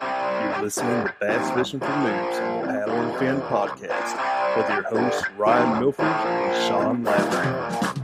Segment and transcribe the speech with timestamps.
[0.00, 5.80] You're listening to Bass Fishing for Noobs Paddle and Fin podcast with your hosts Ryan
[5.80, 7.99] Milford and Sean Lavery.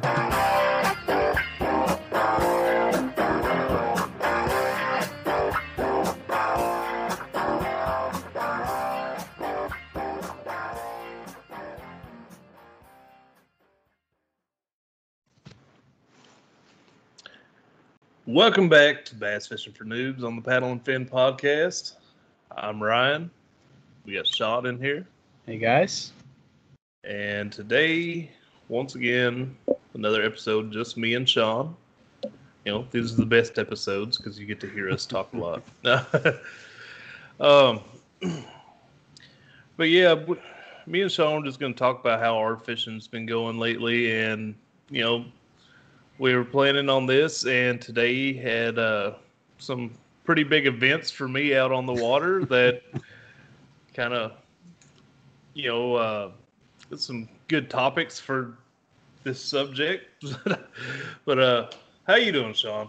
[18.36, 21.94] Welcome back to Bass Fishing for Noobs on the Paddle and Fin podcast.
[22.54, 23.30] I'm Ryan.
[24.04, 25.06] We got Sean in here.
[25.46, 26.12] Hey guys.
[27.02, 28.30] And today,
[28.68, 29.56] once again,
[29.94, 31.74] another episode just me and Sean.
[32.66, 35.38] You know, these are the best episodes because you get to hear us talk a
[35.38, 35.62] lot.
[37.40, 37.80] um,
[39.78, 40.42] but yeah, w-
[40.84, 44.12] me and Sean are just going to talk about how our fishing's been going lately,
[44.12, 44.54] and
[44.90, 45.24] you know,
[46.18, 49.14] we were planning on this, and today had uh,
[49.58, 49.92] some
[50.24, 52.82] pretty big events for me out on the water that
[53.94, 54.32] kind of,
[55.54, 56.30] you know, uh,
[56.96, 58.54] some good topics for
[59.24, 60.24] this subject.
[61.24, 61.70] but uh,
[62.06, 62.88] how you doing, Sean?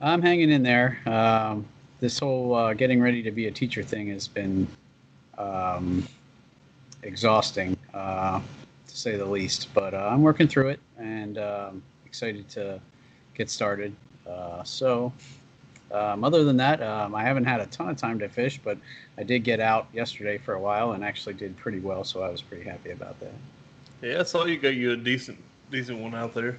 [0.00, 0.98] I'm hanging in there.
[1.06, 1.64] Um,
[2.00, 4.66] this whole uh, getting ready to be a teacher thing has been
[5.38, 6.06] um,
[7.04, 8.40] exhausting, uh,
[8.88, 9.72] to say the least.
[9.72, 11.82] But uh, I'm working through it and um,
[12.12, 12.78] excited to
[13.34, 13.96] get started.
[14.28, 15.10] Uh, so,
[15.90, 18.76] um, other than that, um, I haven't had a ton of time to fish, but
[19.16, 22.04] I did get out yesterday for a while and actually did pretty well.
[22.04, 23.32] So I was pretty happy about that.
[24.02, 25.38] Yeah, I saw you got you a decent
[25.70, 26.58] decent one out there.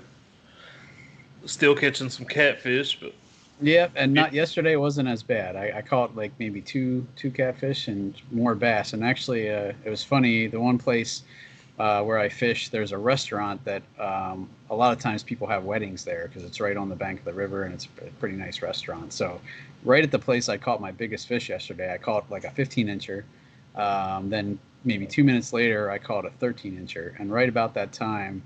[1.45, 3.13] Still catching some catfish, but
[3.61, 5.55] yeah, and not yesterday wasn't as bad.
[5.55, 8.93] I, I caught like maybe two two catfish and more bass.
[8.93, 10.47] And actually, uh, it was funny.
[10.47, 11.21] The one place
[11.79, 15.63] uh, where I fish, there's a restaurant that um, a lot of times people have
[15.63, 18.35] weddings there because it's right on the bank of the river and it's a pretty
[18.35, 19.11] nice restaurant.
[19.11, 19.41] So,
[19.83, 22.87] right at the place I caught my biggest fish yesterday, I caught like a 15
[22.87, 23.23] incher.
[23.75, 27.19] Um, then maybe two minutes later, I caught a 13 incher.
[27.19, 28.43] And right about that time,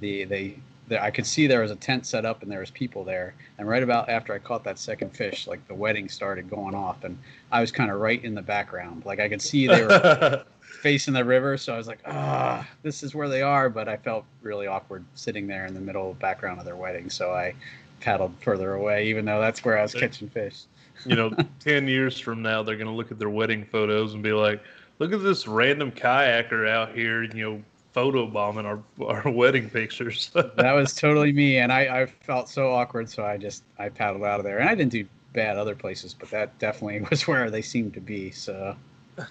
[0.00, 0.58] the they
[0.88, 3.34] there, I could see there was a tent set up and there was people there.
[3.58, 7.04] And right about after I caught that second fish, like the wedding started going off,
[7.04, 7.18] and
[7.50, 9.04] I was kind of right in the background.
[9.04, 13.02] Like I could see they were facing the river, so I was like, ah, this
[13.02, 13.68] is where they are.
[13.68, 17.32] But I felt really awkward sitting there in the middle background of their wedding, so
[17.32, 17.54] I
[18.00, 20.64] paddled further away, even though that's where I was catching fish.
[21.04, 24.32] you know, ten years from now, they're gonna look at their wedding photos and be
[24.32, 24.62] like,
[24.98, 27.62] "Look at this random kayaker out here, you know,
[27.96, 32.70] photo bombing our our wedding pictures." that was totally me, and I, I felt so
[32.70, 35.74] awkward, so I just I paddled out of there, and I didn't do bad other
[35.74, 38.30] places, but that definitely was where they seemed to be.
[38.30, 38.76] So,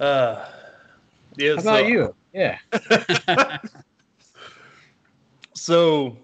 [0.00, 0.44] uh,
[1.36, 1.54] yeah.
[1.54, 2.14] how so- about you?
[2.34, 2.58] Yeah.
[5.64, 6.18] So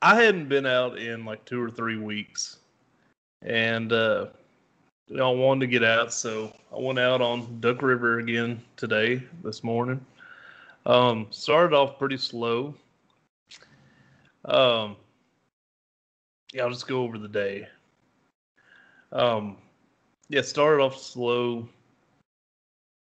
[0.00, 2.56] I hadn't been out in like two or three weeks,
[3.42, 4.28] and uh,
[5.08, 9.22] know, I wanted to get out, so I went out on Duck River again today,
[9.44, 10.04] this morning.
[10.84, 12.74] Um, started off pretty slow,
[14.44, 14.96] Um,
[16.52, 17.68] yeah, I'll just go over the day.
[19.12, 19.56] Um,
[20.28, 21.68] yeah, started off slow.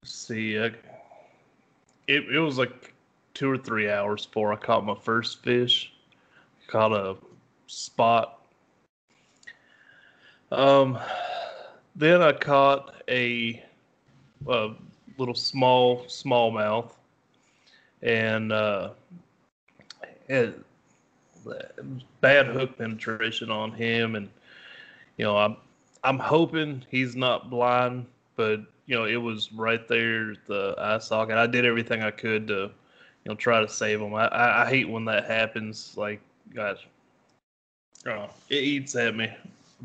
[0.04, 0.66] Let's see, I,
[2.08, 2.94] it it was like
[3.34, 5.94] two or three hours before I caught my first fish.
[6.68, 7.16] Caught a
[7.68, 8.42] spot.
[10.52, 10.98] Um,
[11.98, 13.64] then I caught a,
[14.48, 14.70] a
[15.18, 16.92] little small smallmouth,
[18.04, 18.92] and uh,
[20.30, 20.54] had
[22.22, 24.30] bad hook penetration on him, and
[25.18, 25.58] you know I'm
[26.04, 28.06] I'm hoping he's not blind,
[28.36, 31.38] but you know it was right there the eye socket.
[31.38, 34.14] I did everything I could to you know try to save him.
[34.14, 35.96] I I, I hate when that happens.
[35.98, 36.22] Like
[36.54, 36.86] gosh,
[38.06, 39.32] oh, it eats at me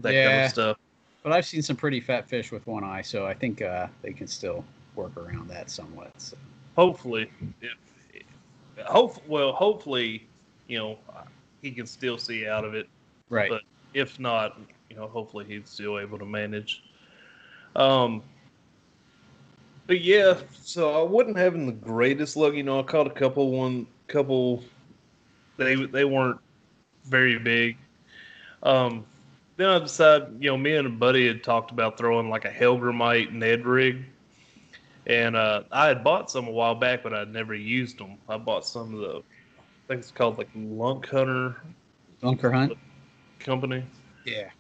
[0.02, 0.76] that kind of stuff.
[1.22, 4.12] But I've seen some pretty fat fish with one eye, so I think uh, they
[4.12, 4.64] can still
[4.96, 6.10] work around that somewhat.
[6.20, 6.36] So.
[6.76, 7.30] hopefully,
[7.60, 7.76] if,
[8.84, 10.26] hope well, hopefully,
[10.66, 10.98] you know,
[11.62, 12.88] he can still see out of it.
[13.28, 13.48] Right.
[13.50, 13.62] But
[13.94, 14.58] if not,
[14.90, 16.82] you know, hopefully he's still able to manage.
[17.76, 18.22] Um,
[19.86, 22.54] but yeah, so I wasn't having the greatest luck.
[22.54, 24.62] You know, I caught a couple one couple.
[25.56, 26.40] They they weren't
[27.04, 27.76] very big.
[28.62, 29.04] Um,
[29.62, 32.50] then I decided, you know, me and a buddy had talked about throwing like a
[32.50, 34.04] Hellgrammite Ned rig.
[35.06, 38.18] And uh, I had bought some a while back, but I'd never used them.
[38.28, 39.16] I bought some of the,
[39.58, 41.56] I think it's called like Lunk Hunter
[42.20, 42.74] Bunker hunt.
[43.40, 43.84] company.
[44.24, 44.50] Yeah.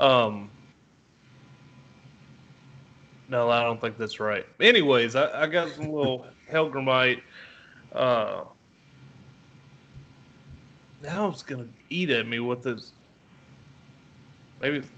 [0.00, 0.50] Um,
[3.28, 4.46] no, I don't think that's right.
[4.58, 7.20] Anyways, I, I got some little Hellgrammite.
[7.92, 8.44] Uh,
[11.02, 12.92] now it's gonna eat at me with this.
[14.62, 14.88] Maybe it's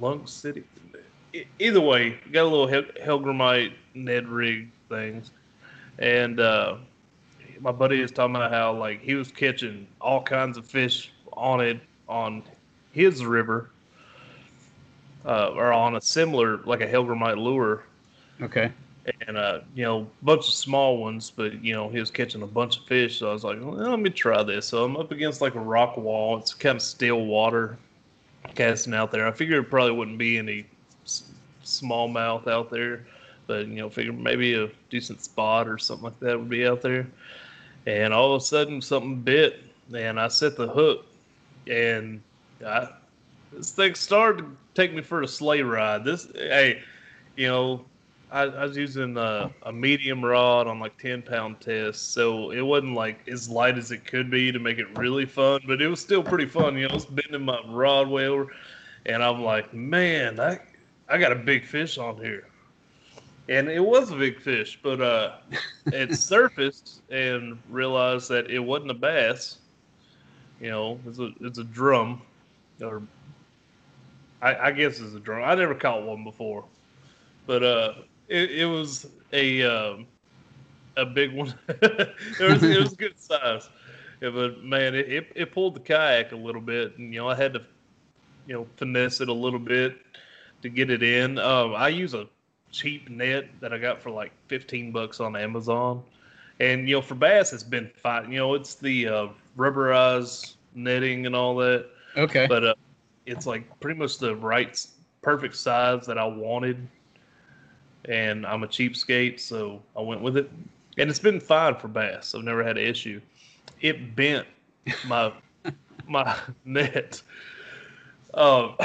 [0.00, 0.64] Lunk City.
[1.60, 5.30] Either way, got a little Hel- Hellgrammite Ned rig things,
[6.00, 6.76] and uh,
[7.60, 11.60] my buddy is talking about how like he was catching all kinds of fish on
[11.60, 12.42] it on
[12.90, 13.70] his river,
[15.24, 17.84] uh, or on a similar like a Hellgrammite lure,
[18.42, 18.72] Okay.
[19.26, 22.42] and uh, you know, a bunch of small ones, but you know, he was catching
[22.42, 23.20] a bunch of fish.
[23.20, 24.66] So I was like, well, let me try this.
[24.66, 26.38] So I'm up against like a rock wall.
[26.38, 27.78] It's kind of still water
[28.54, 29.26] casting out there.
[29.26, 30.66] I figured it probably wouldn't be any
[31.04, 31.24] s-
[31.64, 33.06] smallmouth out there,
[33.46, 36.82] but you know, figure maybe a decent spot or something like that would be out
[36.82, 37.06] there.
[37.86, 39.60] And all of a sudden, something bit,
[39.94, 41.06] and I set the hook,
[41.68, 42.22] and
[42.64, 42.88] I,
[43.52, 46.04] this thing started to take me for a sleigh ride.
[46.04, 46.82] This, hey,
[47.36, 47.84] you know,
[48.32, 52.62] I, I was using a, a medium rod on like 10 pound test, so it
[52.62, 55.88] wasn't like as light as it could be to make it really fun, but it
[55.88, 56.76] was still pretty fun.
[56.78, 58.50] You know, it's bending my rod way over,
[59.04, 60.58] and I'm like, man, I,
[61.10, 62.48] I got a big fish on here.
[63.50, 65.36] And it was a big fish, but uh,
[65.86, 69.58] it surfaced and realized that it wasn't a bass.
[70.58, 72.22] You know, it's a it's a drum,
[72.80, 73.02] or
[74.40, 75.42] I, I guess it's a drum.
[75.44, 76.64] I never caught one before,
[77.46, 77.92] but uh,
[78.32, 80.06] it, it was a um,
[80.96, 81.54] a big one.
[81.68, 83.68] it was it was a good size.
[84.20, 87.28] Yeah, but man, it, it it pulled the kayak a little bit, and you know
[87.28, 87.62] I had to,
[88.46, 89.96] you know, finesse it a little bit
[90.62, 91.38] to get it in.
[91.38, 92.26] Um, I use a
[92.70, 96.02] cheap net that I got for like fifteen bucks on Amazon,
[96.60, 98.30] and you know for bass it's been fine.
[98.32, 101.86] You know it's the uh, rubberized netting and all that
[102.16, 102.46] Okay.
[102.46, 102.74] but uh,
[103.26, 104.84] it's like pretty much the right,
[105.22, 106.86] perfect size that I wanted.
[108.08, 110.50] And I'm a cheapskate, so I went with it,
[110.98, 112.34] and it's been fine for bass.
[112.34, 113.20] I've never had an issue.
[113.80, 114.46] It bent
[115.06, 115.32] my
[116.08, 117.22] my net,
[118.34, 118.76] um,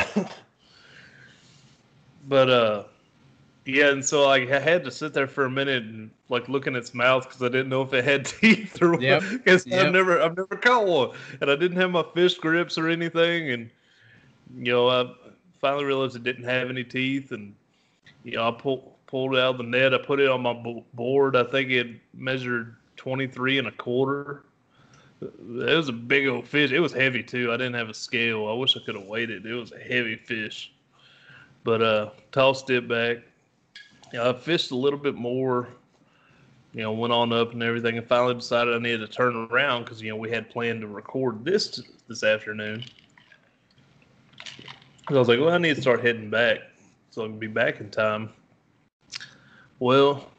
[2.28, 2.84] but uh,
[3.66, 6.68] yeah, and so like I had to sit there for a minute and like look
[6.68, 9.32] in its mouth because I didn't know if it had teeth or Yep, what.
[9.32, 9.88] Because yep.
[9.88, 13.52] I've never I've never caught one, and I didn't have my fish grips or anything,
[13.52, 13.70] and
[14.58, 15.12] you know I
[15.60, 17.56] finally realized it didn't have any teeth, and
[18.24, 19.94] you know I pulled pulled it out of the net.
[19.94, 20.54] I put it on my
[20.94, 21.36] board.
[21.36, 24.44] I think it measured 23 and a quarter.
[25.22, 26.72] It was a big old fish.
[26.72, 27.52] It was heavy too.
[27.52, 28.48] I didn't have a scale.
[28.48, 29.46] I wish I could have weighed it.
[29.46, 30.72] It was a heavy fish.
[31.64, 33.18] But uh tossed it back.
[34.20, 35.70] I fished a little bit more.
[36.74, 39.86] You know, went on up and everything, and finally decided I needed to turn around
[39.86, 42.84] because you know we had planned to record this this afternoon.
[45.10, 46.60] So I was like, well, I need to start heading back
[47.10, 48.30] so I can be back in time.
[49.80, 50.30] Well,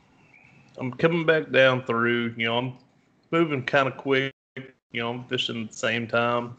[0.79, 2.35] I'm coming back down through.
[2.37, 2.73] You know, I'm
[3.31, 4.33] moving kind of quick.
[4.57, 6.57] You know, I'm fishing at the same time.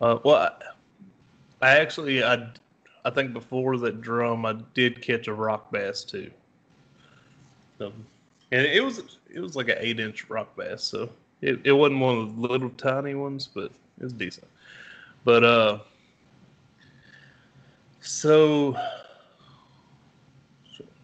[0.00, 2.48] Uh, well, I, I actually, I,
[3.04, 6.30] I think before that drum, I did catch a rock bass too.
[7.78, 7.92] So,
[8.52, 11.08] and it was it was like an eight inch rock bass, so
[11.40, 14.46] it, it wasn't one of the little tiny ones, but it was decent.
[15.24, 15.78] But uh,
[18.00, 18.76] so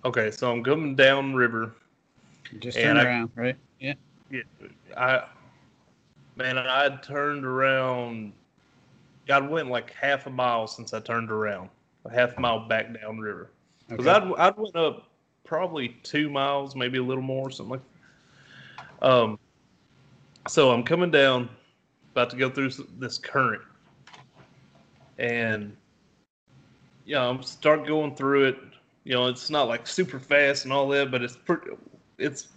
[0.05, 1.73] okay, so I'm coming down river.
[2.59, 3.57] Just turn I- around, right?
[3.79, 3.95] Yeah.
[4.31, 4.43] Yeah,
[4.97, 5.25] I
[6.37, 8.33] man, I had turned around.
[9.29, 11.69] I went like half a mile since I turned around,
[12.05, 13.51] a half mile back down river.
[13.89, 14.27] Because Okay.
[14.27, 15.09] I'd I'd went up
[15.45, 19.01] probably two miles, maybe a little more, something like.
[19.03, 19.39] Um.
[20.49, 21.49] So I'm coming down,
[22.13, 23.63] about to go through this current,
[25.19, 25.77] and
[27.05, 28.59] yeah, I'm start going through it.
[29.05, 31.71] You know, it's not like super fast and all that, but it's pretty.
[32.19, 32.49] It's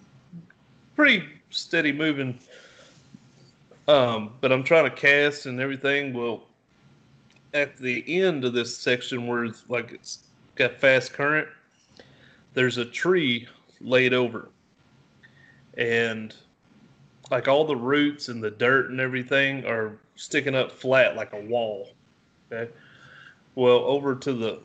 [0.95, 2.37] pretty steady moving.
[3.87, 6.13] Um, but I'm trying to cast and everything.
[6.13, 6.43] Well,
[7.53, 10.19] at the end of this section where it's like it's
[10.55, 11.47] got fast current,
[12.53, 13.47] there's a tree
[13.81, 14.49] laid over,
[15.77, 16.35] and
[17.31, 21.41] like all the roots and the dirt and everything are sticking up flat like a
[21.41, 21.89] wall.
[22.51, 22.71] Okay.
[23.55, 24.59] Well, over to the,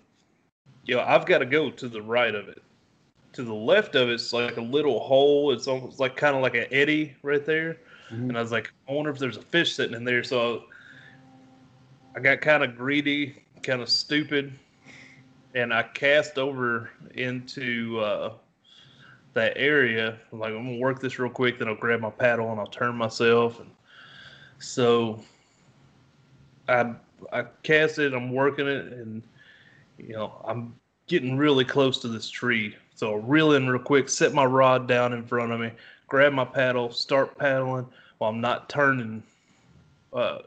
[0.88, 2.62] you know, I've got to go to the right of it
[3.34, 5.52] to the left of it's like a little hole.
[5.52, 7.76] It's almost like kind of like an eddy right there.
[8.10, 8.30] Mhm.
[8.30, 10.24] And I was like, I wonder if there's a fish sitting in there.
[10.24, 10.64] So
[12.16, 14.58] I got kind of greedy, kind of stupid,
[15.54, 18.32] and I cast over into uh,
[19.34, 20.18] that area.
[20.32, 22.66] I'm like, I'm gonna work this real quick, then I'll grab my paddle and I'll
[22.66, 23.60] turn myself.
[23.60, 23.70] And
[24.58, 25.22] so
[26.66, 26.94] I
[27.32, 28.14] I cast it.
[28.14, 29.22] I'm working it, and
[29.98, 30.74] you know I'm
[31.06, 32.76] getting really close to this tree.
[32.94, 35.70] So I reel in real quick, set my rod down in front of me,
[36.06, 37.86] grab my paddle, start paddling
[38.18, 39.22] while I'm not turning
[40.12, 40.38] uh,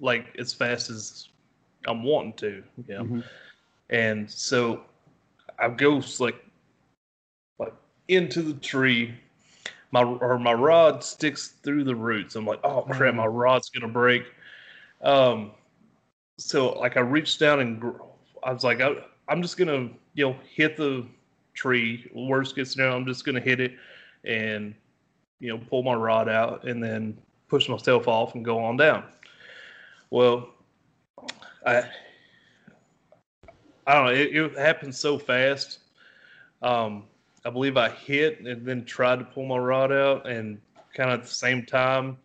[0.00, 1.28] like as fast as
[1.86, 2.62] I'm wanting to.
[2.86, 3.04] You know?
[3.04, 3.24] Mhm.
[3.90, 4.82] And so
[5.58, 6.44] I go like
[7.58, 7.74] like
[8.08, 9.14] into the tree.
[9.90, 12.36] My or my rod sticks through the roots.
[12.36, 14.24] I'm like, oh crap, my rod's gonna break.
[15.00, 15.52] Um,
[16.36, 18.02] so like I reached down and gr-
[18.44, 18.94] I was like, I,
[19.28, 21.06] I'm just gonna you know hit the
[21.54, 22.10] tree.
[22.14, 23.72] Worst case scenario, I'm just gonna hit it
[24.24, 24.74] and
[25.40, 27.16] you know pull my rod out and then
[27.48, 29.04] push myself off and go on down.
[30.10, 30.50] Well,
[31.66, 31.84] I
[33.86, 34.12] I don't know.
[34.12, 35.78] It, it happened so fast.
[36.62, 37.04] Um,
[37.44, 40.60] I believe I hit and then tried to pull my rod out, and
[40.94, 42.18] kind of at the same time,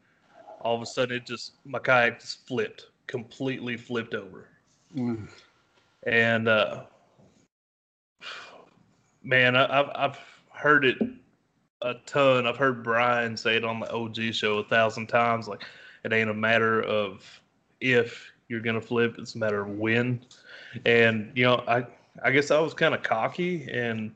[0.62, 4.48] all of a sudden it just my kayak just flipped, completely flipped over,
[4.96, 5.28] Mm.
[6.06, 6.84] And uh,
[9.24, 10.20] man, I, I've I've
[10.52, 10.98] heard it
[11.82, 12.48] a ton.
[12.48, 15.48] I've heard Brian say it on the OG show a thousand times.
[15.48, 15.64] Like
[16.04, 17.24] it ain't a matter of
[17.82, 20.22] if you're gonna flip; it's a matter of when.
[20.86, 21.86] And you know, I
[22.24, 24.12] I guess I was kind of cocky and.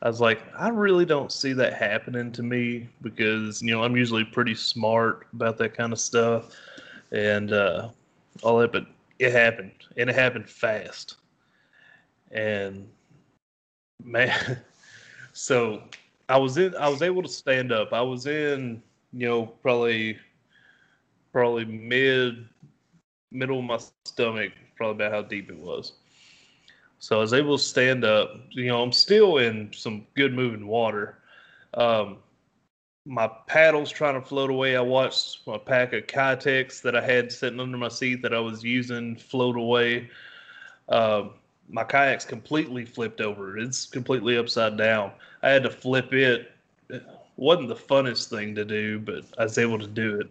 [0.00, 3.96] I was like, I really don't see that happening to me because you know I'm
[3.96, 6.54] usually pretty smart about that kind of stuff
[7.10, 7.88] and uh,
[8.44, 8.86] all that, but
[9.18, 11.16] it happened and it happened fast.
[12.30, 12.88] And
[14.02, 14.58] man,
[15.32, 15.82] so
[16.28, 17.92] I was in, I was able to stand up.
[17.92, 18.82] I was in,
[19.12, 20.18] you know, probably,
[21.32, 22.46] probably mid,
[23.32, 25.92] middle of my stomach, probably about how deep it was.
[27.00, 28.36] So I was able to stand up.
[28.50, 31.18] You know, I'm still in some good moving water.
[31.74, 32.18] Um,
[33.08, 34.76] my paddle's trying to float away.
[34.76, 38.38] I watched my pack of Kitex that I had sitting under my seat that I
[38.38, 40.10] was using float away.
[40.90, 41.30] Um,
[41.70, 43.56] my kayak's completely flipped over.
[43.56, 45.12] It's completely upside down.
[45.42, 46.52] I had to flip it.
[46.90, 47.02] It
[47.36, 50.30] wasn't the funnest thing to do, but I was able to do it.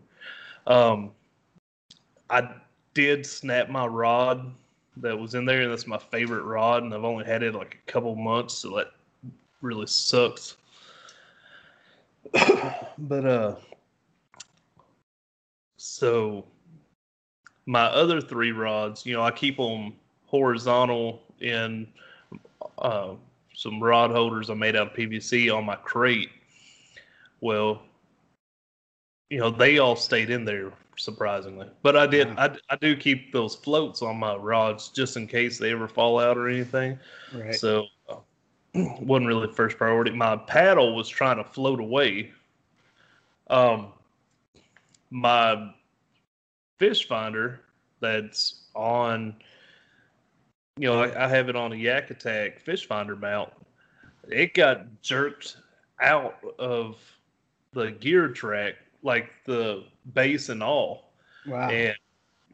[0.71, 1.11] Um,
[2.29, 2.47] I
[2.93, 4.53] did snap my rod
[4.97, 7.79] that was in there, and that's my favorite rod, and I've only had it like
[7.87, 8.91] a couple months, so that
[9.61, 10.57] really sucks.
[12.97, 13.55] but uh,
[15.77, 16.45] so
[17.65, 19.93] my other three rods, you know, I keep them
[20.25, 21.87] horizontal in
[22.79, 23.13] uh,
[23.53, 26.29] some rod holders I made out of PVC on my crate.
[27.41, 27.81] Well,
[29.29, 31.67] you know, they all stayed in there surprisingly.
[31.83, 32.49] But I did, Wow.
[32.69, 36.19] I, I do keep those floats on my rods just in case they ever fall
[36.19, 36.97] out or anything.
[37.33, 37.55] Right.
[37.55, 38.15] So uh,
[39.01, 40.11] wasn't really first priority.
[40.11, 42.31] My paddle was trying to float away.
[43.49, 43.93] Um,
[45.09, 45.71] my
[46.77, 47.61] fish finder
[47.99, 49.35] that's on,
[50.77, 53.51] you know, I, I have it on a Yak Attack fish finder mount.
[54.29, 55.57] It got jerked
[56.01, 56.97] out of
[57.73, 61.07] the gear track, like the base and all
[61.47, 61.69] wow.
[61.69, 61.95] and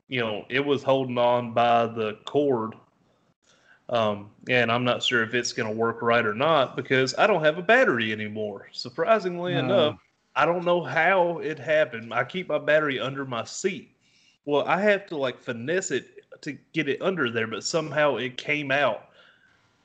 [0.08, 2.76] you know it was holding on by the cord
[3.90, 7.28] um, and i'm not sure if it's going to work right or not because i
[7.28, 9.60] don't have a battery anymore surprisingly No.
[9.60, 10.00] enough
[10.36, 12.14] I don't know how it happened.
[12.14, 13.92] I keep my battery under my seat.
[14.46, 18.38] Well, I have to like finesse it to get it under there, but somehow it
[18.38, 19.10] came out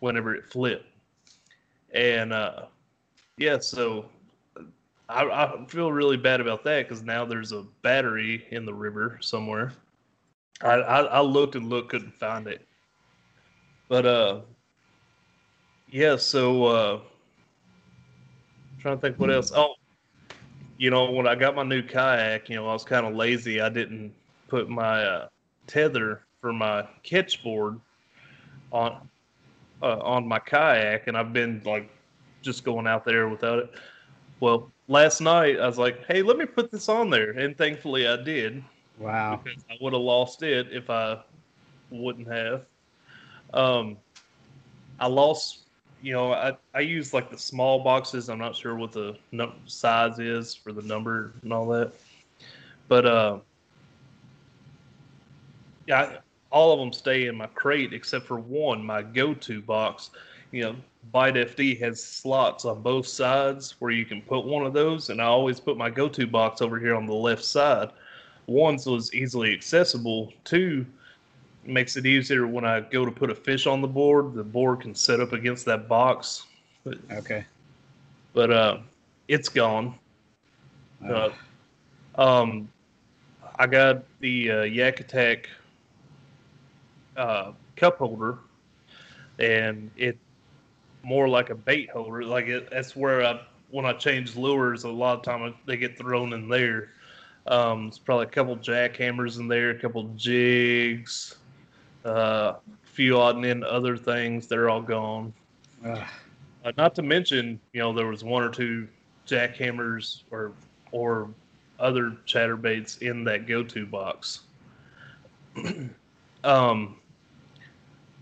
[0.00, 0.86] whenever it flipped.
[1.92, 2.66] And uh
[3.36, 4.06] yeah, so
[5.08, 9.18] I, I feel really bad about that because now there's a battery in the river
[9.20, 9.72] somewhere.
[10.62, 12.67] I, I, I looked and looked, couldn't find it.
[13.88, 14.40] But uh,
[15.90, 16.16] yeah.
[16.16, 17.00] So uh,
[18.80, 19.52] trying to think what else.
[19.54, 19.74] Oh,
[20.76, 23.60] you know, when I got my new kayak, you know, I was kind of lazy.
[23.60, 24.14] I didn't
[24.46, 25.28] put my uh,
[25.66, 27.80] tether for my catch board
[28.72, 29.08] on
[29.82, 31.90] uh, on my kayak, and I've been like
[32.42, 33.70] just going out there without it.
[34.40, 38.06] Well, last night I was like, "Hey, let me put this on there," and thankfully
[38.06, 38.62] I did.
[38.98, 39.40] Wow.
[39.42, 41.18] Because I would have lost it if I
[41.90, 42.62] wouldn't have.
[43.54, 43.96] Um,
[45.00, 45.60] I lost.
[46.00, 48.28] You know, I I use like the small boxes.
[48.28, 49.16] I'm not sure what the
[49.66, 51.92] size is for the number and all that,
[52.86, 53.38] but uh,
[55.88, 56.18] yeah, I,
[56.50, 60.10] all of them stay in my crate except for one, my go-to box.
[60.52, 60.76] You know,
[61.12, 65.20] Byte FD has slots on both sides where you can put one of those, and
[65.20, 67.90] I always put my go-to box over here on the left side.
[68.46, 70.32] One, so it's easily accessible.
[70.44, 70.86] Two,
[71.68, 74.34] makes it easier when I go to put a fish on the board.
[74.34, 76.46] The board can set up against that box.
[76.84, 77.44] But, Okay.
[78.32, 78.78] but uh,
[79.28, 79.94] it's gone.
[81.08, 81.30] Uh,
[82.16, 82.68] Uh, um,
[83.58, 85.48] I got the uh, Yak Attack
[87.16, 88.38] uh, cup holder,
[89.38, 90.16] and it
[91.02, 92.24] more like a bait holder.
[92.24, 95.98] Like it, that's where I when I change lures, a lot of time they get
[95.98, 96.90] thrown in there.
[97.46, 101.36] Um, it's probably a couple jackhammers in there, a couple jigs,
[102.08, 104.46] uh, a few odd and end other things.
[104.46, 105.32] They're all gone.
[105.84, 106.04] Uh,
[106.76, 108.88] not to mention, you know, there was one or two
[109.26, 110.52] jackhammers or
[110.90, 111.28] or
[111.78, 114.40] other chatterbaits in that go-to box.
[116.44, 116.96] um,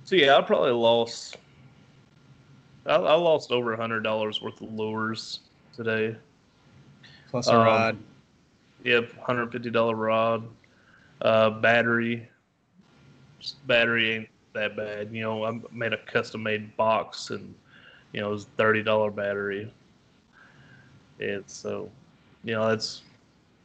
[0.05, 1.37] so yeah, I probably lost.
[2.85, 5.41] I, I lost over a hundred dollars worth of lures
[5.75, 6.17] today.
[7.31, 7.99] plus a um, rod.
[8.85, 10.47] Yep, hundred fifty dollar rod,
[11.23, 12.29] uh, battery.
[13.67, 15.45] Battery ain't that bad, you know.
[15.45, 17.55] I made a custom made box, and
[18.13, 19.71] you know it was thirty dollar battery.
[21.21, 21.91] And so,
[22.45, 23.03] you know, that's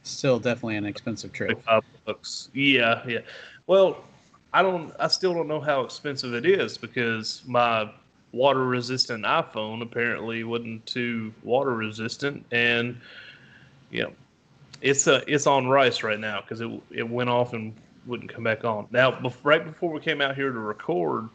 [0.04, 1.62] Still definitely an expensive trip.
[1.64, 2.50] five bucks.
[2.54, 3.20] Yeah, yeah.
[3.66, 4.04] Well,
[4.52, 4.92] I don't.
[4.98, 7.90] I still don't know how expensive it is because my
[8.32, 12.98] water resistant iPhone apparently wasn't too water resistant, and
[13.90, 14.12] you know,
[14.80, 17.74] it's a it's on rice right now because it it went off and
[18.06, 18.86] wouldn't come back on.
[18.90, 21.28] Now, right before we came out here to record,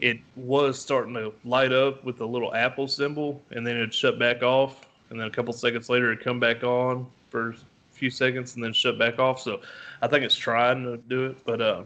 [0.00, 4.18] it was starting to light up with the little apple symbol, and then it shut
[4.18, 7.54] back off, and then a couple seconds later it come back on for a
[7.92, 9.40] few seconds, and then shut back off.
[9.40, 9.60] So,
[10.02, 11.82] I think it's trying to do it, but uh,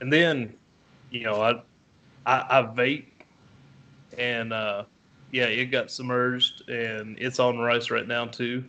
[0.00, 0.54] and then,
[1.10, 1.62] you know, I
[2.26, 3.06] I, I vape,
[4.18, 4.84] and uh,
[5.32, 8.64] yeah, it got submerged, and it's on rice right now too.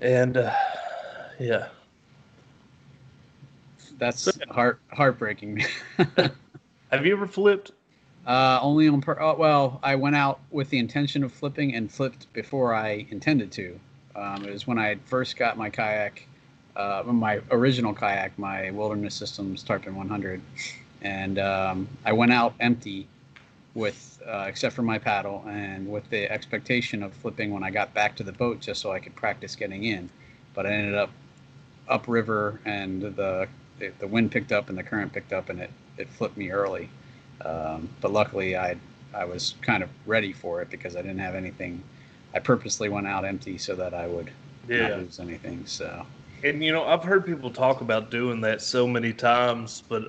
[0.00, 0.54] And uh,
[1.38, 1.68] yeah,
[3.98, 5.64] That's heart heartbreaking.
[6.90, 7.72] have you ever flipped?
[8.26, 11.90] uh, only on per- oh, well, I went out with the intention of flipping and
[11.90, 13.80] flipped before I intended to.
[14.14, 16.26] Um, it was when I first got my kayak,
[16.76, 20.42] uh, my original kayak, my Wilderness Systems Tarpon 100,
[21.02, 23.08] and um, I went out empty
[23.74, 27.94] with uh, except for my paddle and with the expectation of flipping when I got
[27.94, 30.10] back to the boat just so I could practice getting in.
[30.54, 31.10] But I ended up
[31.88, 33.48] upriver and the
[33.98, 36.90] the, wind picked up and the current picked up and it, it flipped me early.
[37.44, 38.76] Um, but luckily I
[39.14, 41.82] I was kind of ready for it because I didn't have anything.
[42.34, 44.30] I purposely went out empty so that I would
[44.68, 44.76] Yeah.
[44.76, 45.66] not lose anything.
[45.66, 46.06] So
[46.44, 50.04] And you know, I've heard people talk about doing that so many times, but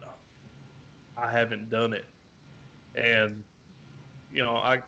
[1.17, 2.05] I haven't done it.
[2.95, 3.43] And
[4.31, 4.83] you know, I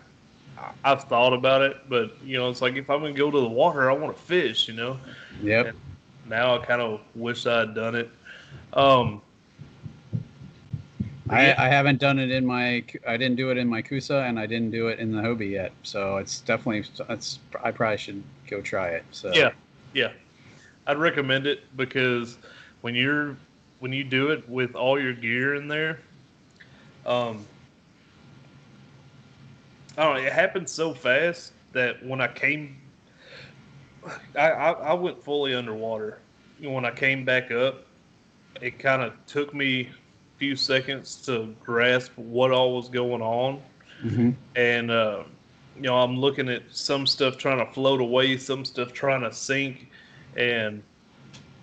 [0.83, 3.47] I've thought about it, but you know, it's like if I'm gonna go to the
[3.49, 4.67] water, I want to fish.
[4.67, 4.99] You know,
[5.41, 5.73] yep.
[6.31, 8.09] Now I kind of wish I had done it.
[8.73, 9.21] Um,
[11.29, 14.39] I, I haven't done it in my I didn't do it in my Kusa and
[14.39, 15.71] I didn't do it in the Hobie yet.
[15.83, 19.05] So it's definitely it's I probably should go try it.
[19.11, 19.51] So Yeah.
[19.93, 20.11] yeah,
[20.87, 22.37] I'd recommend it because
[22.81, 23.37] when you're
[23.79, 25.99] when you do it with all your gear in there,
[27.05, 27.45] um,
[29.97, 32.80] I don't know, it happened so fast that when I came,
[34.35, 36.19] I I, I went fully underwater.
[36.59, 37.85] When I came back up,
[38.61, 43.61] it kind of took me a few seconds to grasp what all was going on
[44.03, 44.35] Mhm.
[44.55, 45.23] and uh,
[45.75, 49.31] you know, I'm looking at some stuff trying to float away, some stuff trying to
[49.33, 49.89] sink,
[50.35, 50.83] and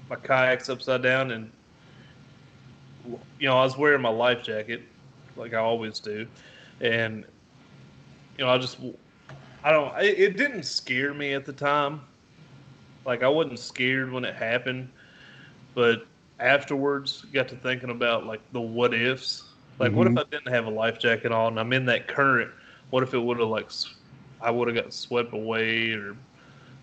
[0.09, 1.31] my kayak's upside down.
[1.31, 1.51] And,
[3.39, 4.83] you know, I was wearing my life jacket
[5.37, 6.27] like I always do.
[6.81, 7.25] And,
[8.39, 8.79] you know, I just,
[9.65, 12.01] I don't, it, it didn't scare me at the time.
[13.05, 14.89] Like, I wasn't scared when it happened.
[15.75, 16.07] But
[16.39, 19.45] afterwards, got to thinking about, like, the what ifs.
[19.79, 20.19] Like, what if Mhm.
[20.19, 21.53] I didn't have a life jacket on?
[21.53, 22.51] And I'm in that current.
[22.91, 23.71] What if it would have, like,
[24.41, 26.17] I would have got swept away or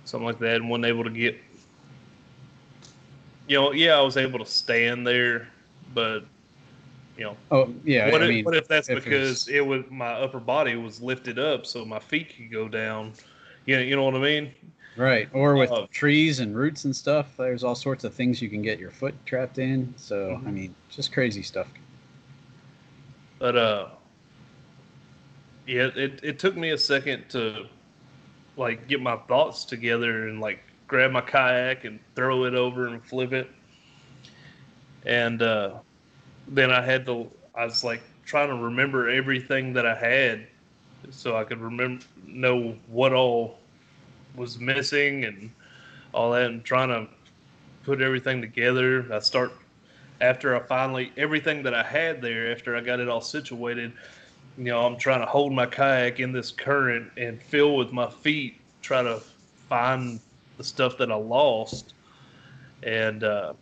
[0.06, 1.36] something like that and wasn't able to get.
[3.48, 5.48] You know, yeah, I was able to stand there,
[5.94, 6.26] but,
[7.18, 9.84] you know, Oh yeah, what, I if, mean, what if that's if because it was
[9.90, 13.14] my upper body was lifted up so my feet could go down?
[13.66, 14.54] You know, you know what I mean?
[14.98, 17.36] Right, or with uh, trees and roots and stuff.
[17.38, 19.94] There's all sorts of things you can get your foot trapped in.
[19.98, 20.52] So I Mhm.
[20.52, 21.68] mean, just crazy stuff.
[23.40, 23.88] But uh,
[25.66, 27.66] yeah, it it took me a second to
[28.58, 33.04] like get my thoughts together and like grab my kayak and throw it over and
[33.04, 33.50] flip it.
[35.06, 35.80] And uh,
[36.48, 37.30] then I had to.
[37.56, 40.48] I was like trying to remember everything that I had,
[41.10, 43.60] so I could remember know what all
[44.36, 45.52] was missing and
[46.14, 47.08] all that, and trying to
[47.84, 49.06] put everything together.
[49.12, 49.52] I start
[50.22, 53.92] after I finally everything that I had there after I got it all situated.
[54.58, 58.10] You know, I'm trying to hold my kayak in this current and feel with my
[58.10, 59.22] feet, try to
[59.68, 60.20] find
[60.58, 61.94] the stuff that I lost,
[62.84, 63.54] and uh,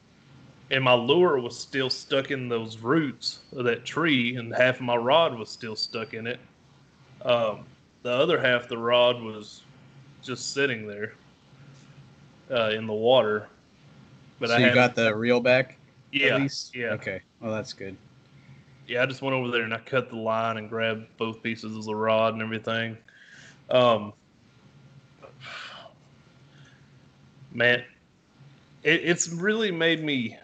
[0.69, 4.81] and my lure was still stuck in those roots of that tree, and half of
[4.81, 6.39] my rod was still stuck in it.
[7.23, 7.65] Um,
[8.03, 9.63] the other half of the rod was
[10.23, 11.13] just sitting there
[12.51, 13.47] uh, in the water.
[14.39, 15.77] But so I you got the reel back
[16.13, 16.75] yeah, at least.
[16.75, 16.89] yeah.
[16.93, 17.21] Okay.
[17.41, 17.97] Well, that's good.
[18.88, 21.75] yeah, I just went over there and I cut the line and grabbed both pieces
[21.75, 22.97] of the rod and everything.
[23.69, 24.13] Um,
[27.51, 27.83] man,
[28.83, 30.38] it, it's really made me,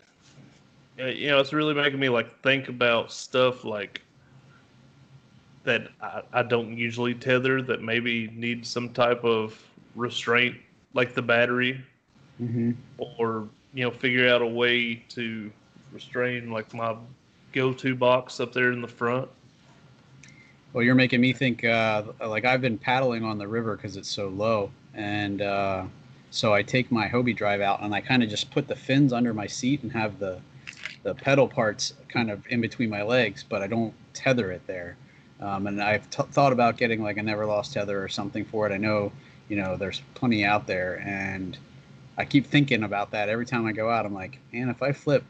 [1.00, 4.02] uh, you know, it's really making me like think about stuff like
[5.64, 9.62] that I, I don't usually tether that maybe need some type of
[9.96, 10.56] restraint,
[10.94, 11.84] like the battery,
[12.38, 15.52] hmm or you know, figure out a way to
[15.94, 16.96] restrain like my
[17.54, 19.30] go-to box up there in the front.
[20.74, 21.64] Well, you're making me think.
[21.64, 25.84] Uh, like I've been paddling on the river because it's so low, and uh,
[26.32, 29.14] so I take my Hobie drive out and I kind of just put the fins
[29.14, 30.40] under my seat and have the
[31.04, 34.98] the pedal parts kind of in between my legs, but I don't tether it there.
[35.40, 38.70] Um, and I've t- thought about getting like a never lost tether or something for
[38.70, 38.74] it.
[38.74, 39.12] I know,
[39.50, 41.58] you know, there's plenty out there, and
[42.18, 44.06] I keep thinking about that every time I go out.
[44.06, 45.24] I'm like, man, if I flip,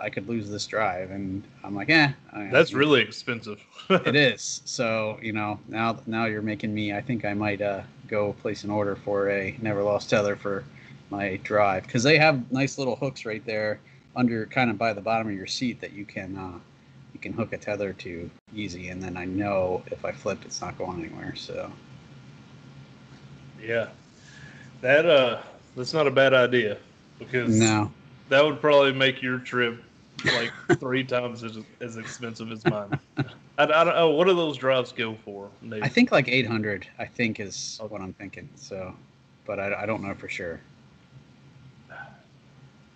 [0.00, 2.12] I could lose this drive, and I'm like, eh.
[2.32, 3.60] I- That's really expensive.
[3.90, 4.62] it is.
[4.64, 6.92] So you know, now now you're making me.
[6.92, 10.64] I think I might uh, go place an order for a never lost tether for
[11.10, 13.78] my drive because they have nice little hooks right there
[14.16, 16.58] under, kind of by the bottom of your seat that you can uh,
[17.14, 20.60] you can hook a tether to easy, and then I know if I flip, it's
[20.60, 21.34] not going anywhere.
[21.36, 21.70] So
[23.66, 23.88] yeah,
[24.80, 25.42] that uh,
[25.76, 26.78] that's not a bad idea
[27.18, 27.90] because no,
[28.28, 29.82] that would probably make your trip
[30.24, 32.98] like three times as, as expensive as mine.
[33.58, 35.50] I, I don't know what do those drives go for.
[35.62, 35.82] Nate?
[35.82, 36.86] I think like 800.
[36.98, 38.48] I think is what I'm thinking.
[38.56, 38.94] So,
[39.44, 40.60] but I, I don't know for sure.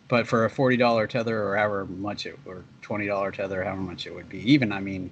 [0.08, 3.80] But for a forty dollar tether, or however much it, or twenty dollar tether, however
[3.80, 5.08] much it would be, even I mean,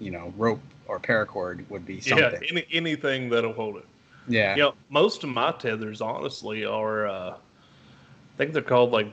[0.00, 2.42] you know, rope or paracord would be something.
[2.42, 3.86] yeah, any, anything that'll hold it.
[4.26, 9.08] Yeah, You know, most of my tethers, honestly, are uh, I think they're called like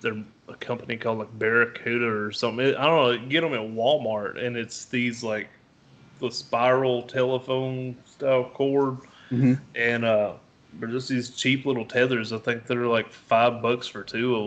[0.00, 2.74] they're a company called like Barracuda or something.
[2.74, 3.10] I don't know.
[3.10, 5.48] You get them at Walmart, and it's these like
[6.20, 8.98] the spiral telephone style cord,
[9.30, 9.58] Mhm.
[9.74, 10.34] and uh,
[10.74, 12.32] they're just these cheap little tethers.
[12.32, 14.44] I think they're like five bucks for two of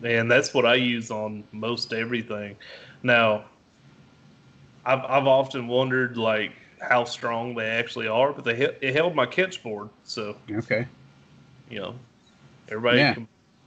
[0.00, 2.56] them, and that's what I use on most everything.
[3.02, 3.44] Now,
[4.84, 9.26] I've I've often wondered like how strong they actually are, but they it held my
[9.26, 10.86] catch board, so Okay.
[11.70, 11.94] you know,
[12.68, 13.16] everybody Yeah.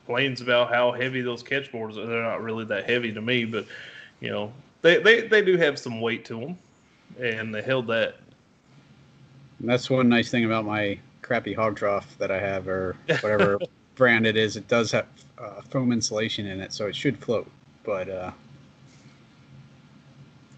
[0.06, 2.06] complains about how heavy those catch boards are.
[2.06, 3.65] They're not really that heavy to me, but
[3.97, 4.32] you know,
[4.82, 6.58] they they, they do have some weight to them,
[7.19, 8.15] and they held that.
[9.60, 13.62] And that's one nice thing about my crappy hog trough that I have, or whatever
[13.95, 14.56] brand it is.
[14.58, 17.49] It does have uh, foam insulation in it, so it should float.
[17.84, 18.32] But uh,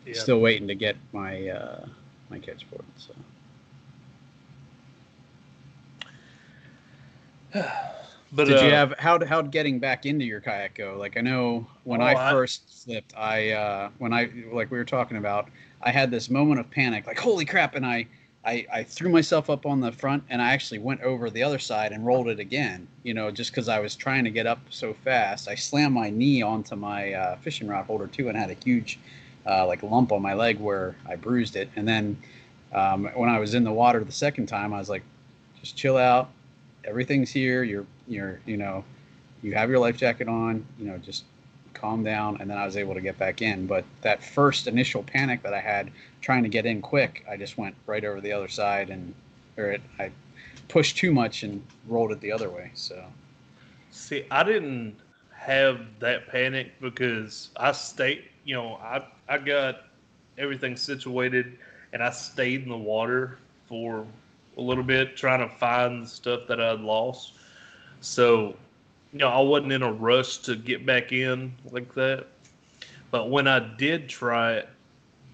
[0.05, 0.25] Yeah.
[0.25, 1.85] still waiting to get my uh,
[2.29, 2.83] my catch board.
[2.97, 3.13] So.
[8.31, 10.97] But Did you uh, have how how getting back into your kayak go?
[10.99, 14.77] Like I know when Oh, I I- first slipped, I uh, when I like we
[14.77, 15.47] were talking about,
[15.81, 18.07] I had this moment of panic, like holy crap, and I
[18.43, 21.57] I, I threw myself up on the front and I actually went over the other
[21.59, 24.59] side and rolled it again, you know, just because I was trying to get up
[24.69, 25.47] so fast.
[25.47, 28.99] I slammed my knee onto my uh, fishing rod holder too and had a huge
[29.47, 31.69] uh, like lump on my leg where I bruised it.
[31.75, 32.17] And then
[32.73, 35.03] um, when I was in the water the second time, I was like,
[35.59, 36.29] just chill out.
[36.83, 37.63] Everything's here.
[37.63, 38.83] You're, you're, you know,
[39.41, 41.23] you have your life jacket on, you know, just
[41.73, 42.37] calm down.
[42.39, 43.67] And then I was able to get back in.
[43.67, 47.57] But that first initial panic that I had trying to get in quick, I just
[47.57, 49.13] went right over the other side and,
[49.57, 50.11] or it, I
[50.67, 52.71] pushed too much and rolled it the other way.
[52.73, 53.03] So,
[53.91, 54.95] see, I didn't
[55.31, 59.83] have that panic because I stayed, you know, I, I got
[60.37, 61.57] everything situated
[61.93, 64.05] and I stayed in the water for
[64.57, 67.33] a little bit trying to find the stuff that I'd lost.
[68.01, 68.55] So,
[69.11, 72.27] you know, I wasn't in a rush to get back in like that.
[73.11, 74.63] But when I did try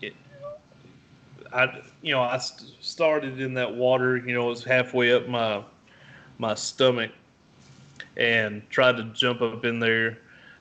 [0.01, 0.15] it,
[1.53, 4.17] I you know I st- started in that water.
[4.17, 5.63] You know, it was halfway up my
[6.37, 7.11] my stomach,
[8.17, 10.19] and tried to jump up in there,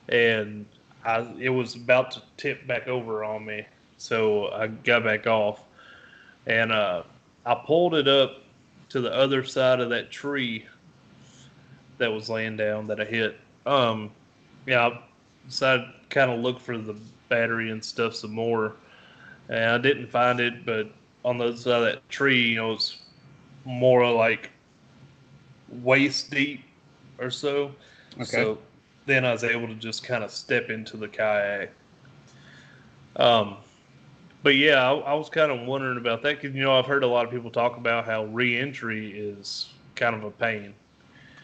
[0.09, 0.65] and
[1.05, 3.65] I it was about to tip back over on me.
[3.97, 5.63] So I got back off,
[6.47, 7.03] and uh,
[7.45, 8.41] I pulled it up
[8.89, 10.65] to the other side of that tree
[11.97, 13.39] that was laying down that I hit.
[13.65, 14.11] Um,
[14.65, 15.01] yeah, I
[15.47, 16.95] decided to kind of look for the
[17.29, 18.75] battery and stuff some more
[19.51, 20.89] and I didn't find it, but
[21.25, 22.97] on the other side of that tree, you know, it's
[23.65, 24.49] more like
[25.83, 26.63] waist deep
[27.19, 27.71] or so.
[28.15, 28.23] Okay.
[28.23, 28.57] So
[29.05, 31.71] then I was able to just kind of step into the kayak.
[33.15, 33.57] Um,
[34.43, 37.03] but yeah, I, I was kind of wondering about that because you know I've heard
[37.03, 40.73] a lot of people talk about how reentry is kind of a pain,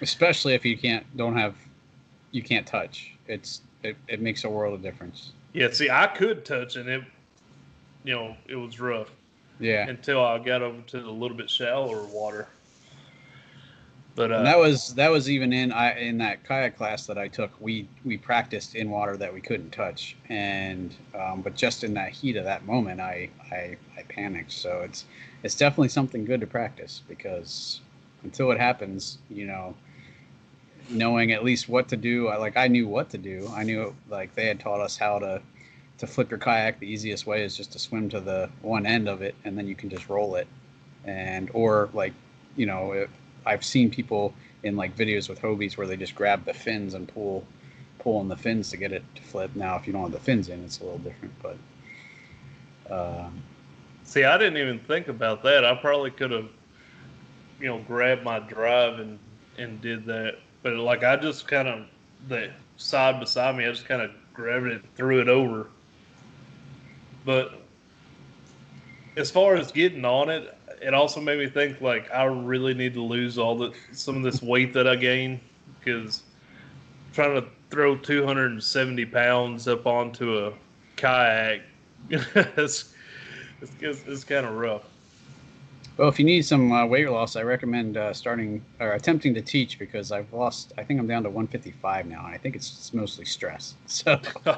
[0.02, 1.56] especially if you can't don't have
[2.32, 3.14] you can't touch.
[3.28, 5.34] It's it, it makes a world of difference.
[5.54, 7.04] Yeah, see, I could touch and it
[8.08, 9.12] you know, it was rough.
[9.60, 9.88] Yeah.
[9.88, 12.48] Until I got over to the little bit shallower water.
[14.18, 17.28] But uh, that was that was even in I in that kayak class that I
[17.28, 17.52] took.
[17.62, 22.10] We we practiced in water that we couldn't touch, and um, but just in that
[22.10, 24.52] heat of that moment, I, I I panicked.
[24.52, 25.06] So it's
[25.44, 27.82] it's definitely something good to practice because
[28.24, 29.76] until it happens, you know,
[30.90, 32.28] knowing at least what to do.
[32.28, 33.48] I like I knew what to do.
[33.54, 35.44] I knew like they had taught us how to
[36.00, 39.08] to flip your kayak, the easiest way is just to swim to the one end
[39.08, 40.48] of it, and then you can just roll it.
[41.06, 42.14] And or like,
[42.56, 43.10] you know, it,
[43.48, 44.34] I've seen people
[44.64, 47.46] in like videos with Hobies where they just grab the fins and pull,
[48.00, 49.52] pull on the fins to get it to flip.
[49.56, 51.34] Now, if you don't have the fins in, it's a little different.
[51.42, 53.30] But uh,
[54.04, 55.66] see, I didn't even think about that.
[55.66, 56.50] I probably could have,
[57.60, 59.20] you know, grabbed my drive and
[59.58, 60.36] and did that.
[60.62, 61.86] But like, I just kind of
[62.28, 65.68] the side beside me, I just kind of grabbed it, and threw it over
[67.28, 67.62] but
[69.18, 72.94] as far as getting on it, it also made me think like I really need
[72.94, 75.40] to lose all the some of this weight that I gained
[75.80, 76.24] because
[77.14, 80.54] trying to throw 270 pounds up onto a
[80.96, 81.62] kayak
[82.10, 82.94] it's,
[83.82, 84.84] it's, it's kind of rough.
[85.98, 89.42] Well, if you need some uh, weight loss, I recommend uh, starting or attempting to
[89.42, 90.72] teach because I've lost.
[90.78, 93.76] I think I'm down to 155 now, and I think it's, it's mostly stress.
[93.88, 94.20] So,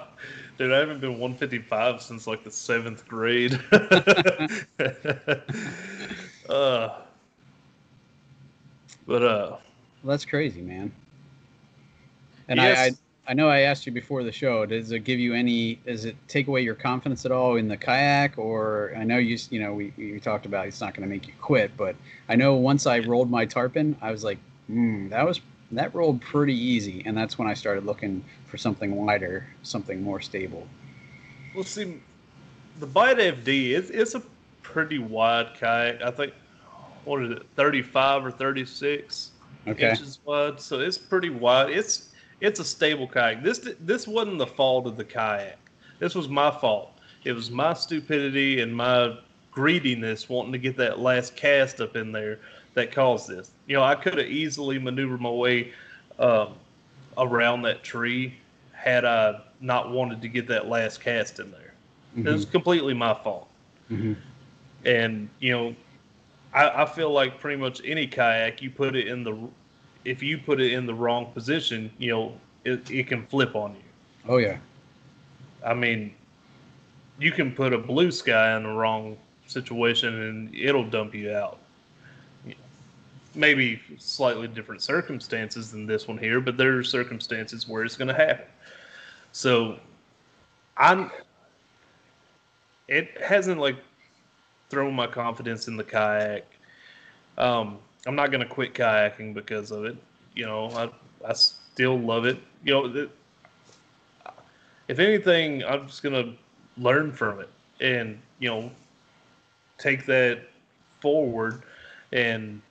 [0.57, 3.53] dude, I haven't been 155 since like the seventh grade.
[6.49, 6.89] uh,
[9.07, 9.61] but uh, well,
[10.03, 10.91] that's crazy, man.
[12.49, 12.77] And yes.
[12.77, 12.91] I, I
[13.29, 14.65] I know I asked you before the show.
[14.65, 15.75] Does it give you any?
[15.85, 18.39] Does it take away your confidence at all in the kayak?
[18.39, 21.27] Or I know you, you know, we, we talked about it's not going to make
[21.27, 21.95] you quit, but
[22.27, 25.41] I know once I rolled my tarpon, I was like, hmm, that was
[25.73, 30.19] that rolled pretty easy, and that's when I started looking for something wider, something more
[30.19, 30.67] stable.
[31.53, 32.01] Well, see,
[32.79, 34.23] the Bite FD is it's a
[34.63, 36.01] pretty wide kayak.
[36.01, 36.33] I think
[37.05, 39.29] what is it, thirty five or thirty six
[39.67, 39.91] okay.
[39.91, 41.69] inches wide, so it's pretty wide.
[41.69, 42.09] It's
[42.41, 43.43] it's a stable kayak.
[43.43, 45.57] This this wasn't the fault of the kayak.
[45.99, 46.91] This was my fault.
[47.25, 49.17] It was my stupidity and my
[49.51, 52.39] greediness wanting to get that last cast up in there
[52.75, 53.51] that caused this.
[53.67, 55.73] You know, I could have easily maneuvered my way
[56.17, 56.53] um,
[57.17, 58.35] around that tree
[58.71, 61.73] had I not wanted to get that last cast in there.
[62.15, 62.27] Mm-hmm.
[62.27, 62.51] It was mm-hmm.
[62.51, 63.49] completely my fault.
[63.91, 64.13] Mm-hmm.
[64.85, 65.75] And you know,
[66.53, 69.35] I, I feel like pretty much any kayak you put it in the
[70.05, 72.33] if you put it in the wrong position, you know,
[72.65, 73.81] it, it can flip on you.
[74.27, 74.57] Oh yeah.
[75.65, 76.13] I mean,
[77.19, 81.59] you can put a blue sky in the wrong situation and it'll dump you out.
[83.35, 88.07] Maybe slightly different circumstances than this one here, but there are circumstances where it's going
[88.07, 88.45] to happen.
[89.31, 89.77] So,
[90.77, 91.11] I'm.
[92.87, 93.75] It hasn't like
[94.69, 96.45] thrown my confidence in the kayak.
[97.37, 99.95] Um, I'm not going to quit kayaking because of it.
[100.35, 100.89] You know, I
[101.27, 102.37] I still love it.
[102.63, 103.09] You know,
[104.87, 106.33] if anything, I'm just going to
[106.81, 107.49] learn from it
[107.81, 108.71] and you know
[109.77, 110.41] take that
[111.01, 111.63] forward
[112.11, 112.61] and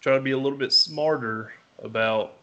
[0.00, 2.34] try to be a little bit smarter about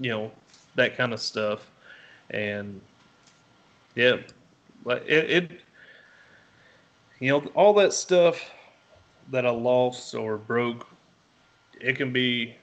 [0.00, 0.30] you know
[0.74, 1.70] that kind of stuff
[2.30, 2.80] and
[3.94, 4.16] yeah
[4.84, 5.60] like it, it
[7.20, 8.50] you know all that stuff
[9.30, 10.86] that i lost or broke
[11.80, 12.54] it can be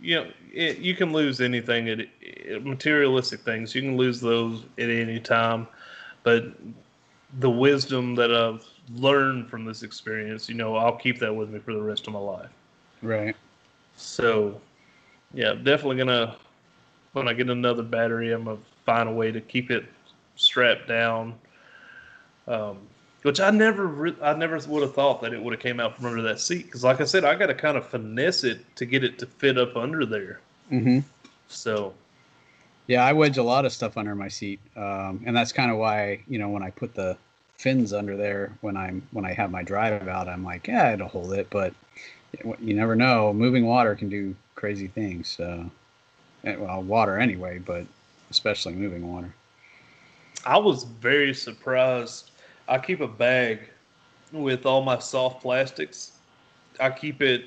[0.00, 4.64] you know it, you can lose anything at it, materialistic things you can lose those
[4.78, 5.66] at any time
[6.22, 6.52] but
[7.40, 11.58] the wisdom that i've learned from this experience you know i'll keep that with me
[11.58, 12.50] for the rest of my life
[13.02, 13.34] Right.
[13.96, 14.60] so,
[15.34, 16.36] yeah, definitely gonna
[17.12, 19.84] when I get another battery, I'm gonna find a way to keep it
[20.36, 21.34] strapped down.
[22.46, 22.78] Um,
[23.22, 25.96] which I never, re- I never would have thought that it would have came out
[25.96, 28.60] from under that seat because, like I said, I got to kind of finesse it
[28.76, 30.40] to get it to fit up under there.
[30.70, 31.00] Mm-hmm.
[31.48, 31.94] So,
[32.86, 35.78] Yeah, I wedge a lot of stuff under my seat, um, and that's kind of
[35.78, 37.16] why you know when I put the
[37.62, 41.08] fins under there when I'm when I have my drive out, I'm like, yeah, it'll
[41.08, 41.72] hold it, but
[42.60, 43.32] you never know.
[43.32, 45.28] Moving water can do crazy things.
[45.28, 45.70] So,
[46.44, 47.86] well, water anyway, but
[48.30, 49.32] especially moving water.
[50.44, 52.31] I was very surprised.
[52.68, 53.70] I keep a bag
[54.32, 56.12] with all my soft plastics.
[56.80, 57.44] I keep it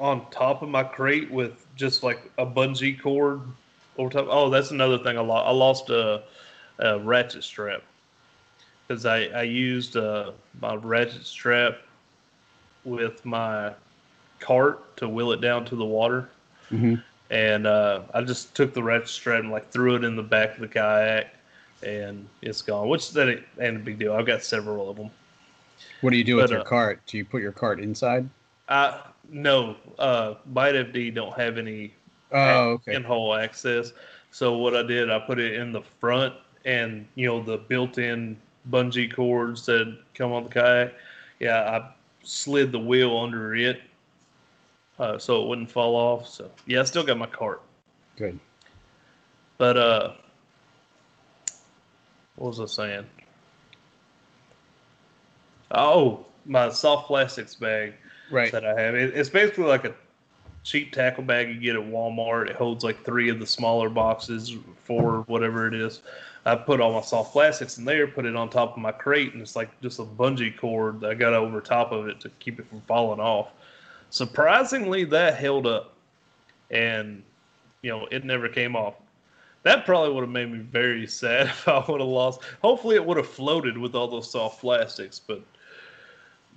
[0.00, 3.40] on top of my crate with just like a bungee cord
[3.96, 4.26] over top.
[4.28, 5.46] Oh, that's another thing I lost.
[5.46, 6.22] I lost a,
[6.78, 7.82] a ratchet strap
[8.86, 11.78] because I, I used uh, my ratchet strap
[12.84, 13.72] with my
[14.40, 16.28] cart to wheel it down to the water.
[16.70, 16.96] Mm-hmm.
[17.30, 20.54] And uh, I just took the ratchet strap and like threw it in the back
[20.54, 21.33] of the kayak,
[21.84, 22.88] and it's gone.
[22.88, 23.28] Which that
[23.60, 24.14] ain't a big deal.
[24.14, 25.10] I've got several of them.
[26.00, 27.00] What do you do with your uh, cart?
[27.06, 28.28] Do you put your cart inside?
[28.68, 31.94] I no, uh, Bite FD don't have any
[32.32, 32.94] Oh, okay.
[32.94, 33.92] in-hole access.
[34.30, 38.36] So what I did, I put it in the front, and you know the built-in
[38.70, 40.94] bungee cords that come on the kayak.
[41.38, 41.92] Yeah, I
[42.24, 43.82] slid the wheel under it,
[44.98, 46.26] uh, so it wouldn't fall off.
[46.26, 47.62] So yeah, I still got my cart.
[48.16, 48.38] Good.
[49.58, 50.12] But uh,
[52.36, 53.06] what was I saying?
[55.70, 57.94] Oh, my soft plastics bag
[58.30, 58.52] Right.
[58.52, 58.94] that I have.
[58.94, 59.94] It, it's basically like a
[60.62, 62.48] cheap tackle bag you get at Walmart.
[62.48, 66.02] It holds like three of the smaller boxes, four, whatever it is.
[66.46, 69.32] I put all my soft plastics in there, put it on top of my crate,
[69.32, 72.28] and it's like just a bungee cord that I got over top of it to
[72.38, 73.48] keep it from falling off.
[74.10, 75.94] Surprisingly, that held up,
[76.70, 77.22] and
[77.82, 78.94] you know it never came off.
[79.64, 82.42] That probably would have made me very sad if I would have lost.
[82.62, 85.42] Hopefully, it would have floated with all those soft plastics, but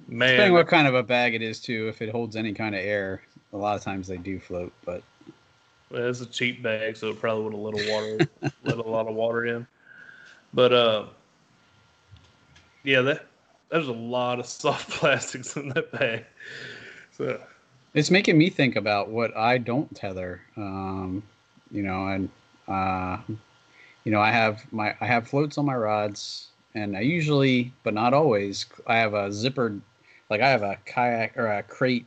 [0.07, 1.87] man, Depending what kind of a bag it is, too.
[1.87, 3.21] If it holds any kind of air,
[3.53, 4.73] a lot of times they do float.
[4.85, 5.01] But
[5.89, 8.27] Well, it's a cheap bag, so it probably would have let a water
[8.63, 9.65] let a lot of water in.
[10.53, 11.05] But uh,
[12.83, 13.25] yeah, that
[13.71, 16.25] there's a lot of soft plastics in that bag.
[17.11, 17.39] So
[17.93, 20.41] it's making me think about what I don't tether.
[20.57, 21.23] Um,
[21.71, 22.29] you know, and
[22.67, 23.17] uh,
[24.03, 27.93] you know, I have my I have floats on my rods, and I usually, but
[27.93, 29.81] not always, I have a zippered,
[30.29, 32.05] like I have a kayak or a crate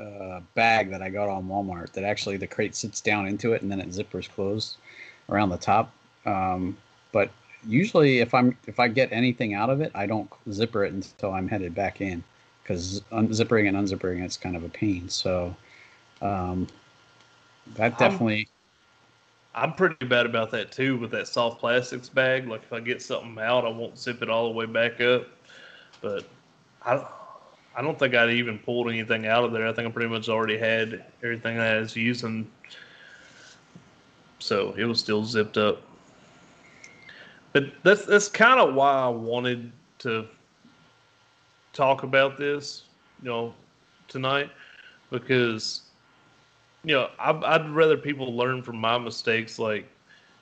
[0.00, 3.62] uh, bag that I got on Walmart that actually the crate sits down into it
[3.62, 4.76] and then it zippers closed
[5.30, 5.92] around the top.
[6.26, 6.76] Um,
[7.12, 7.30] but
[7.66, 11.32] usually, if I'm if I get anything out of it, I don't zipper it until
[11.32, 12.22] I'm headed back in
[12.62, 15.08] because unzippering and unzippering it's kind of a pain.
[15.08, 15.56] So
[16.22, 16.68] um,
[17.76, 18.49] that definitely.
[19.54, 22.46] I'm pretty bad about that too with that soft plastics bag.
[22.46, 25.26] Like if I get something out, I won't zip it all the way back up.
[26.00, 26.24] But
[26.82, 27.04] I
[27.76, 29.66] I don't think I'd even pulled anything out of there.
[29.66, 32.50] I think I pretty much already had everything I was using.
[34.38, 35.82] So it was still zipped up.
[37.52, 40.26] But that's that's kind of why I wanted to
[41.72, 42.84] talk about this,
[43.22, 43.54] you know,
[44.08, 44.50] tonight
[45.10, 45.82] because
[46.84, 49.58] you know, I'd, I'd rather people learn from my mistakes.
[49.58, 49.88] Like,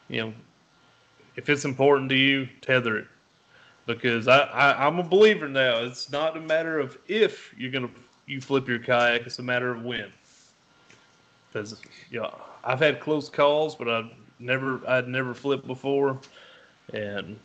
[0.08, 0.34] you know,
[1.36, 3.06] if it's important to you, tether it.
[3.86, 5.78] Because I, I, I'm a believer now.
[5.78, 7.90] It's not a matter of if you're gonna
[8.26, 9.22] you flip your kayak.
[9.26, 10.12] It's a matter of when.
[11.52, 11.80] Because
[12.10, 16.18] you know, I've had close calls, but I've never I'd never flipped before,
[16.92, 17.38] and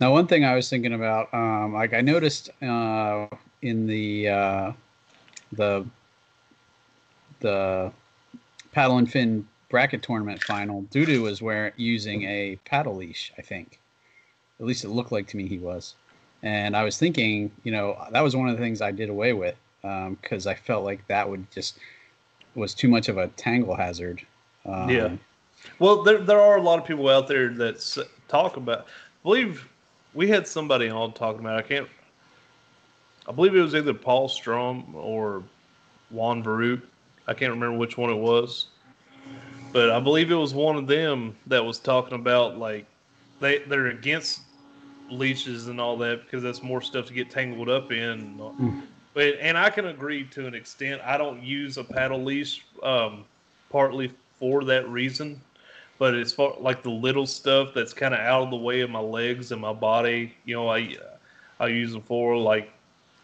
[0.00, 3.26] Now, one thing I was thinking about, um, like I noticed uh,
[3.62, 4.72] in the uh,
[5.52, 5.86] the
[7.42, 7.92] the
[8.72, 13.32] paddle and fin bracket tournament final, Dudu was wearing using a paddle leash.
[13.38, 13.78] I think,
[14.60, 15.94] at least it looked like to me he was.
[16.42, 19.32] And I was thinking, you know, that was one of the things I did away
[19.32, 21.78] with because um, I felt like that would just
[22.54, 24.22] was too much of a tangle hazard.
[24.64, 25.10] Um, yeah.
[25.78, 28.80] Well, there there are a lot of people out there that talk about.
[28.80, 29.68] I believe
[30.14, 31.58] we had somebody on talking about.
[31.58, 31.88] I can't.
[33.28, 35.44] I believe it was either Paul Strom or
[36.10, 36.82] Juan Varut.
[37.26, 38.66] I can't remember which one it was,
[39.72, 42.86] but I believe it was one of them that was talking about like
[43.40, 44.40] they they're against
[45.10, 48.38] leashes and all that because that's more stuff to get tangled up in.
[48.38, 48.82] Mm.
[49.14, 51.02] But and I can agree to an extent.
[51.04, 53.24] I don't use a paddle leash um,
[53.70, 55.40] partly for that reason.
[55.98, 58.90] But as far like the little stuff that's kind of out of the way of
[58.90, 60.96] my legs and my body, you know, I
[61.60, 62.72] I use them for like,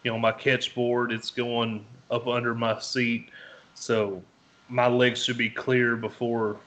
[0.03, 1.11] you know, my catch board.
[1.11, 3.29] It's going up under my seat,
[3.79, 4.21] so
[4.67, 6.57] my legs should be clear before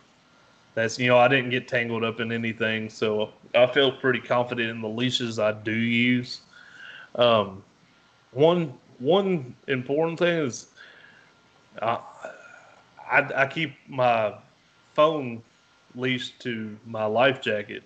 [0.75, 4.71] that's you know I didn't get tangled up in anything, so I feel pretty confident
[4.71, 6.41] in the leashes I do use.
[7.15, 7.63] Um,
[8.33, 10.69] one one important thing is
[11.83, 11.99] uh,
[13.11, 14.35] I, I keep my
[14.95, 15.43] phone
[15.95, 17.83] leashed to my life jacket,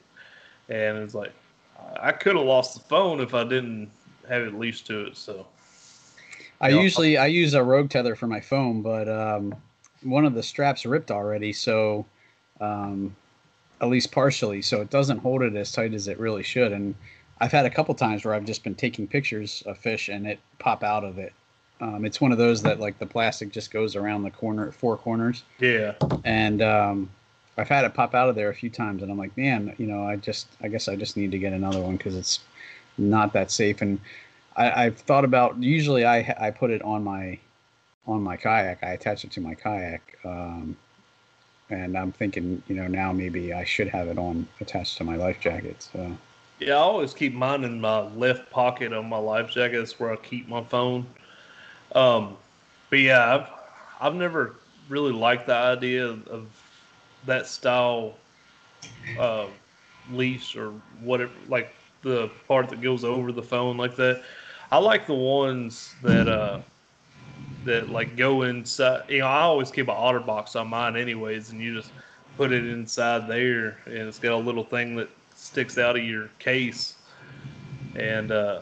[0.68, 1.32] and it's like
[2.00, 3.90] I could have lost the phone if I didn't
[4.28, 5.16] have it leashed to it.
[5.16, 5.46] So
[6.60, 9.54] I know, usually I use a rogue tether for my phone, but um,
[10.02, 12.06] one of the straps ripped already, so
[12.60, 13.14] um,
[13.80, 16.72] at least partially, so it doesn't hold it as tight as it really should.
[16.72, 16.94] And
[17.40, 20.38] I've had a couple times where I've just been taking pictures of fish and it
[20.58, 21.32] pop out of it.
[21.80, 24.74] Um, it's one of those that like the plastic just goes around the corner, at
[24.74, 25.42] four corners.
[25.60, 25.92] Yeah.
[26.24, 27.10] And um,
[27.58, 29.86] I've had it pop out of there a few times, and I'm like, man, you
[29.86, 32.40] know, I just, I guess I just need to get another one because it's
[32.96, 33.82] not that safe.
[33.82, 34.00] And
[34.56, 35.62] I, have thought about.
[35.62, 37.38] Usually, I I put it on my
[38.06, 38.82] on my kayak.
[38.82, 40.76] I attach it to my kayak, um,
[41.70, 45.16] and I'm thinking, you know, now maybe I should have it on attached to my
[45.16, 45.82] life jacket.
[45.92, 46.16] So.
[46.58, 49.78] Yeah, I always keep mine in my left pocket of my life jacket.
[49.78, 51.06] That's where I keep my phone.
[51.94, 52.36] Um,
[52.88, 53.50] but yeah, I've
[54.00, 54.56] I've never
[54.88, 56.46] really liked the idea of
[57.26, 58.14] that style
[59.18, 59.46] uh,
[60.10, 64.22] leash or whatever, like the part that goes over the phone like that.
[64.70, 66.60] I like the ones that uh,
[67.64, 69.04] that like go inside.
[69.08, 71.90] You know, I always keep an OtterBox on mine, anyways, and you just
[72.36, 76.28] put it inside there, and it's got a little thing that sticks out of your
[76.38, 76.94] case,
[77.94, 78.60] and uh,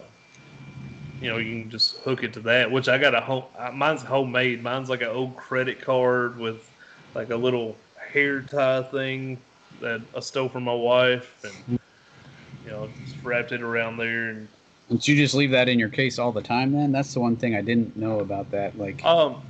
[1.20, 2.70] you know you can just hook it to that.
[2.70, 3.44] Which I got a home.
[3.72, 4.62] Mine's homemade.
[4.62, 6.70] Mine's like an old credit card with
[7.14, 7.76] like a little
[8.12, 9.38] hair tie thing
[9.80, 11.78] that I stole from my wife, and
[12.64, 14.30] you know, just wrapped it around there.
[14.30, 14.48] And
[14.88, 16.72] don't you just leave that in your case all the time?
[16.72, 18.78] Then that's the one thing I didn't know about that.
[18.78, 19.42] Like, um,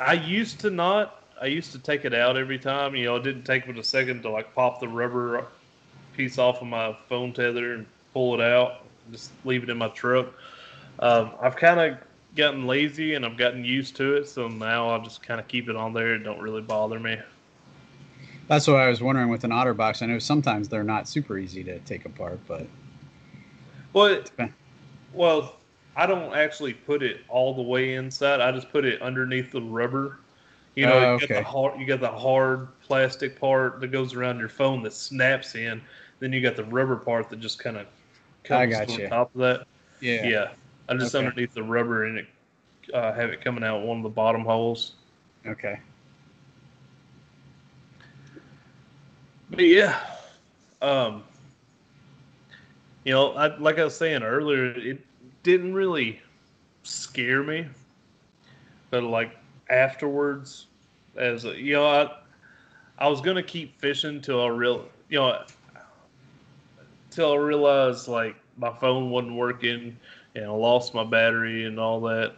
[0.00, 1.22] I used to not.
[1.40, 2.94] I used to take it out every time.
[2.94, 5.46] You know, it didn't take but a second to like pop the rubber
[6.14, 8.84] piece off of my phone tether and pull it out.
[9.10, 10.26] Just leave it in my truck.
[10.98, 11.98] Um, I've kind of
[12.36, 15.68] gotten lazy and I've gotten used to it, so now I just kind of keep
[15.68, 16.14] it on there.
[16.14, 17.18] It don't really bother me.
[18.48, 20.02] That's what I was wondering with an OtterBox.
[20.02, 22.66] I know sometimes they're not super easy to take apart, but
[23.92, 24.22] well,
[25.12, 25.56] well,
[25.96, 28.40] I don't actually put it all the way inside.
[28.40, 30.18] I just put it underneath the rubber.
[30.76, 34.14] You know, uh, you, got the hard, you got the hard plastic part that goes
[34.14, 35.82] around your phone that snaps in.
[36.20, 37.86] Then you got the rubber part that just kind of
[38.44, 39.66] comes on top of that.
[40.00, 40.48] Yeah, yeah.
[40.88, 41.26] I just okay.
[41.26, 42.26] underneath the rubber and it
[42.94, 44.92] uh, have it coming out one of the bottom holes.
[45.46, 45.80] Okay.
[49.50, 49.98] But yeah,
[50.80, 51.24] um,
[53.04, 55.00] you know, I, like I was saying earlier, it
[55.42, 56.20] didn't really
[56.82, 57.66] scare me,
[58.90, 59.36] but like
[59.70, 60.66] afterwards,
[61.16, 62.10] as a, you know, I
[62.98, 65.42] I was gonna keep fishing till I real, you know,
[67.10, 69.96] till I realized like my phone wasn't working
[70.34, 72.34] and I lost my battery and all that.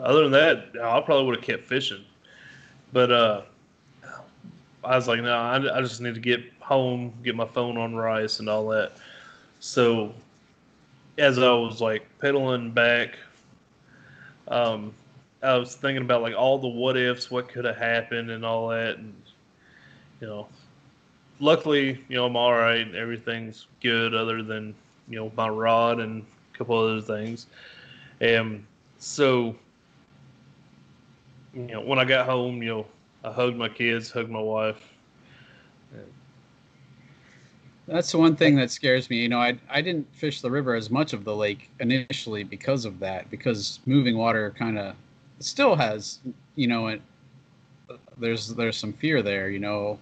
[0.00, 2.04] Other than that, I probably would have kept fishing,
[2.92, 3.42] but uh,
[4.84, 7.96] I was like, no, I, I just need to get home, get my phone on
[7.96, 8.92] rice and all that.
[9.60, 10.14] So
[11.18, 13.18] as I was like pedaling back,
[14.48, 14.92] um,
[15.42, 18.68] I was thinking about like all the what ifs, what could have happened, and all
[18.68, 18.96] that.
[18.96, 19.14] And
[20.20, 20.48] you know,
[21.38, 22.92] luckily, you know, I'm all right.
[22.94, 24.74] Everything's good, other than
[25.08, 27.46] you know my rod and a couple other things.
[28.20, 28.64] And
[28.98, 29.54] so,
[31.54, 32.86] you know, when I got home, you know,
[33.24, 34.89] I hugged my kids, hugged my wife.
[37.90, 39.16] That's the one thing that scares me.
[39.18, 42.84] You know, I I didn't fish the river as much of the lake initially because
[42.84, 43.28] of that.
[43.30, 44.94] Because moving water kind of
[45.40, 46.20] still has,
[46.54, 47.02] you know, it,
[48.18, 49.50] there's there's some fear there.
[49.50, 49.98] You know,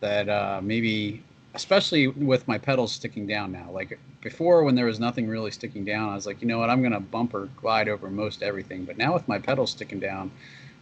[0.00, 1.22] that uh, maybe
[1.54, 3.70] especially with my pedals sticking down now.
[3.70, 6.70] Like before, when there was nothing really sticking down, I was like, you know what,
[6.70, 8.84] I'm gonna bumper glide over most everything.
[8.84, 10.32] But now with my pedals sticking down,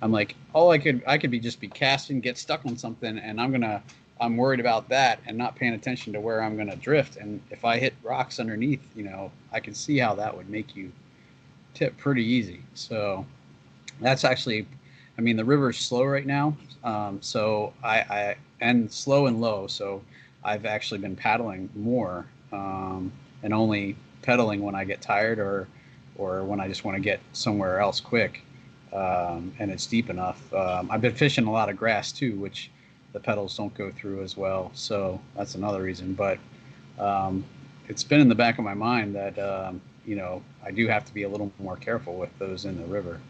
[0.01, 3.19] I'm like, all I could I could be just be casting, get stuck on something,
[3.19, 3.83] and I'm gonna
[4.21, 7.17] I'm worried about that and not paying attention to where I'm gonna drift.
[7.17, 10.77] And if I hit rocks underneath, you know, I can see how that would make
[10.77, 10.93] you
[11.75, 12.63] tip pretty easy.
[12.75, 13.25] So
[14.01, 14.67] that's actually,
[15.19, 19.67] I mean, the river's slow right now, um, so I, I and slow and low.
[19.67, 20.03] So
[20.45, 23.13] I've actually been paddling more um,
[23.43, 25.69] and only pedaling when I get tired or
[26.17, 28.43] or when I just want to get somewhere else quick
[28.93, 30.53] um, and it's deep enough.
[30.53, 32.71] Um, I've been fishing a lot of grass too, which
[33.13, 34.71] the pedals don't go through as well.
[34.75, 36.15] So that's another reason.
[36.15, 36.39] But
[36.99, 37.45] um,
[37.89, 41.05] it's been in the back of my mind that um, you know I do have
[41.05, 43.21] to be a little more careful with those in the river.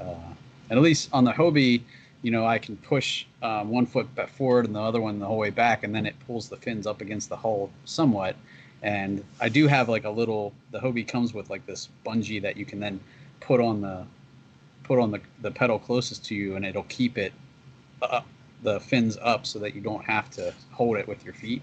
[0.00, 0.34] Uh,
[0.70, 1.82] and at least on the Hobie,
[2.22, 5.38] you know, I can push um, one foot forward and the other one the whole
[5.38, 8.34] way back, and then it pulls the fins up against the hull somewhat.
[8.82, 10.52] And I do have like a little.
[10.70, 12.98] The Hobie comes with like this bungee that you can then
[13.40, 14.06] put on the
[14.84, 17.32] put on the, the pedal closest to you, and it'll keep it
[18.02, 18.26] up,
[18.64, 21.62] the fins up so that you don't have to hold it with your feet.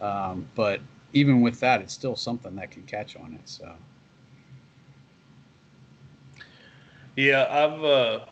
[0.00, 0.80] Um, but
[1.14, 3.48] even with that, it's still something that can catch on it.
[3.48, 3.72] So.
[7.16, 8.26] Yeah, I've uh,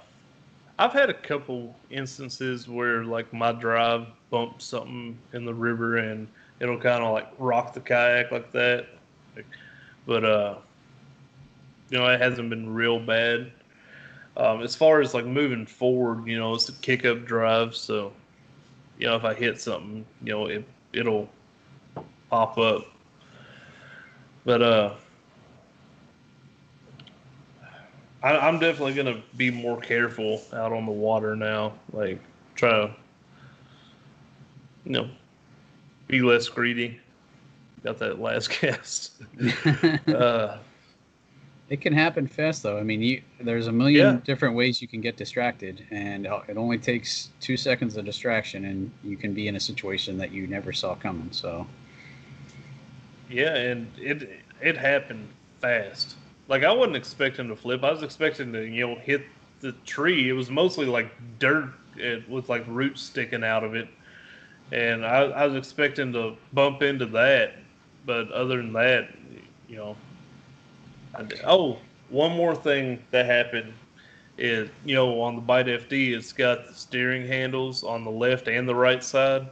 [0.79, 6.29] I've had a couple instances where like my drive bumps something in the river and
[6.61, 8.89] it'll kind of like rock the kayak like that.
[10.07, 10.57] But uh,
[11.89, 13.53] you know, it hasn't been real bad.
[14.37, 18.12] Um, as far as like moving forward, you know, it's a kick up drive, so
[18.99, 21.28] you know if I hit something, you know, it it'll
[22.30, 22.87] pop up.
[24.45, 24.95] But uh,
[28.22, 31.74] I, am definitely gonna be more careful out on the water now.
[31.93, 32.20] Like
[32.55, 32.95] try to,
[34.85, 35.09] you know,
[36.09, 37.01] be less greedy.
[37.85, 39.12] Got that last cast.
[40.09, 40.59] uh,
[41.69, 42.79] it can happen fast though.
[42.79, 44.21] I mean, you, there's a million yeah.
[44.25, 48.67] different ways you can get distracted, and uh, it only takes two seconds of distraction,
[48.67, 51.29] and you can be in a situation that you never saw coming.
[51.31, 51.67] So.
[53.31, 55.29] Yeah, and it it happened
[55.61, 56.17] fast
[56.49, 57.85] like I wasn't expecting to flip.
[57.85, 59.25] I was expecting to you know hit
[59.61, 60.29] the tree.
[60.29, 61.71] It was mostly like dirt
[62.29, 63.89] with like roots sticking out of it,
[64.73, 67.57] and I, I was expecting to bump into that.
[68.07, 69.09] But other than that,
[69.69, 69.97] you know,
[71.47, 73.73] oh, one more thing that happened
[74.37, 78.49] is you know on the Bite FD, it's got the steering handles on the left
[78.49, 79.49] and the right side.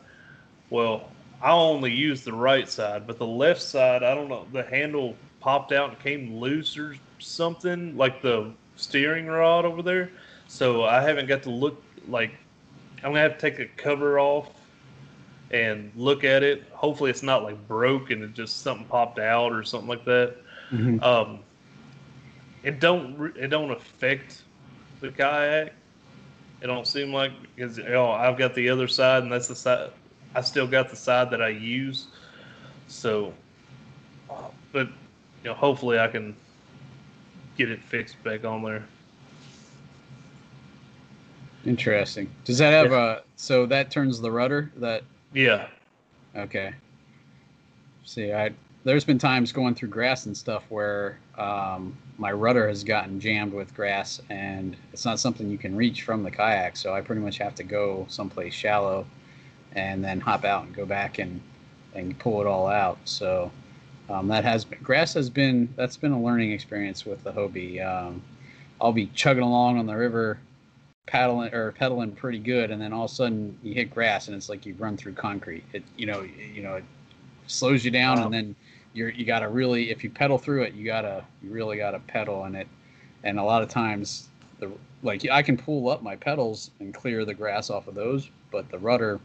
[0.71, 1.11] Well,
[1.41, 5.17] I only use the right side, but the left side, I don't know, the handle
[5.41, 10.11] popped out and came loose or something, like the steering rod over there.
[10.49, 12.33] So I haven't got to look like
[12.99, 14.51] I'm gonna have to take a cover off
[15.51, 16.65] and look at it.
[16.73, 20.37] Hopefully, it's not like broke and it just something popped out or something like that.
[20.71, 21.03] Mm-hmm.
[21.03, 21.41] Um,
[22.63, 24.43] it don't it don't affect
[25.01, 25.73] the kayak.
[26.61, 29.57] It don't seem like because you know, I've got the other side and that's the
[29.57, 29.91] side
[30.35, 32.07] I still got the side that I use.
[32.89, 33.33] So,
[34.73, 36.35] but you know, hopefully I can
[37.57, 38.85] get it fixed back on there.
[41.65, 42.31] Interesting.
[42.45, 43.13] Does that have yeah.
[43.13, 44.71] a so that turns the rudder?
[44.77, 45.69] That yeah.
[46.37, 46.73] Okay.
[48.05, 48.51] See, I
[48.85, 53.53] there's been times going through grass and stuff where um, my rudder has gotten jammed
[53.53, 56.77] with grass, and it's not something you can reach from the kayak.
[56.77, 59.05] So I pretty much have to go someplace shallow,
[59.73, 61.41] and then hop out and go back and
[61.95, 62.99] and pull it all out.
[63.05, 63.51] So
[64.09, 67.85] um, that has been grass has been that's been a learning experience with the Hobie.
[67.85, 68.23] Um,
[68.81, 70.39] I'll be chugging along on the river,
[71.07, 74.37] paddling or pedaling pretty good, and then all of a sudden you hit grass and
[74.37, 75.65] it's like you run through concrete.
[75.73, 76.23] It you know
[76.55, 76.85] you know it
[77.49, 78.27] slows you down, wow.
[78.27, 78.57] and then
[78.95, 82.45] you're you gotta really if you pedal through it, you gotta you really gotta pedal
[82.45, 82.69] in it,
[83.25, 84.29] and a lot of times
[84.59, 84.71] the
[85.03, 88.71] like I can pull up my pedals and clear the grass off of those, but
[88.71, 89.21] the rudder,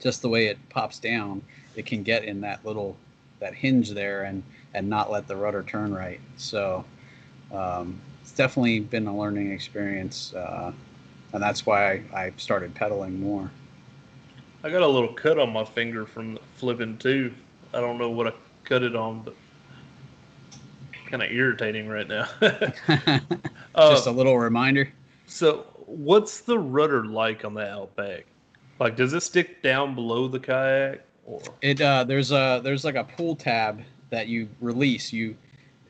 [0.00, 1.42] just the way it pops down,
[1.76, 2.96] it can get in that little
[3.40, 4.42] that hinge there and
[4.74, 6.20] and not let the rudder turn right.
[6.36, 6.84] So
[7.52, 10.72] um, it's definitely been a learning experience, uh,
[11.32, 13.50] and that's why I, I, started pedaling more.
[14.62, 17.32] I got a little cut on my finger from flipping too.
[17.74, 18.32] I don't know what I
[18.70, 19.34] cut it on, but
[21.10, 22.26] kind of irritating right now.
[22.40, 24.90] Just uh, a little reminder.
[25.26, 28.26] So, what's the rudder like on the Outback?
[28.78, 31.04] Like, does it stick down below the kayak?
[31.26, 31.42] Or?
[31.60, 35.12] It uh, there's a there's like a pull tab that you release.
[35.12, 35.36] You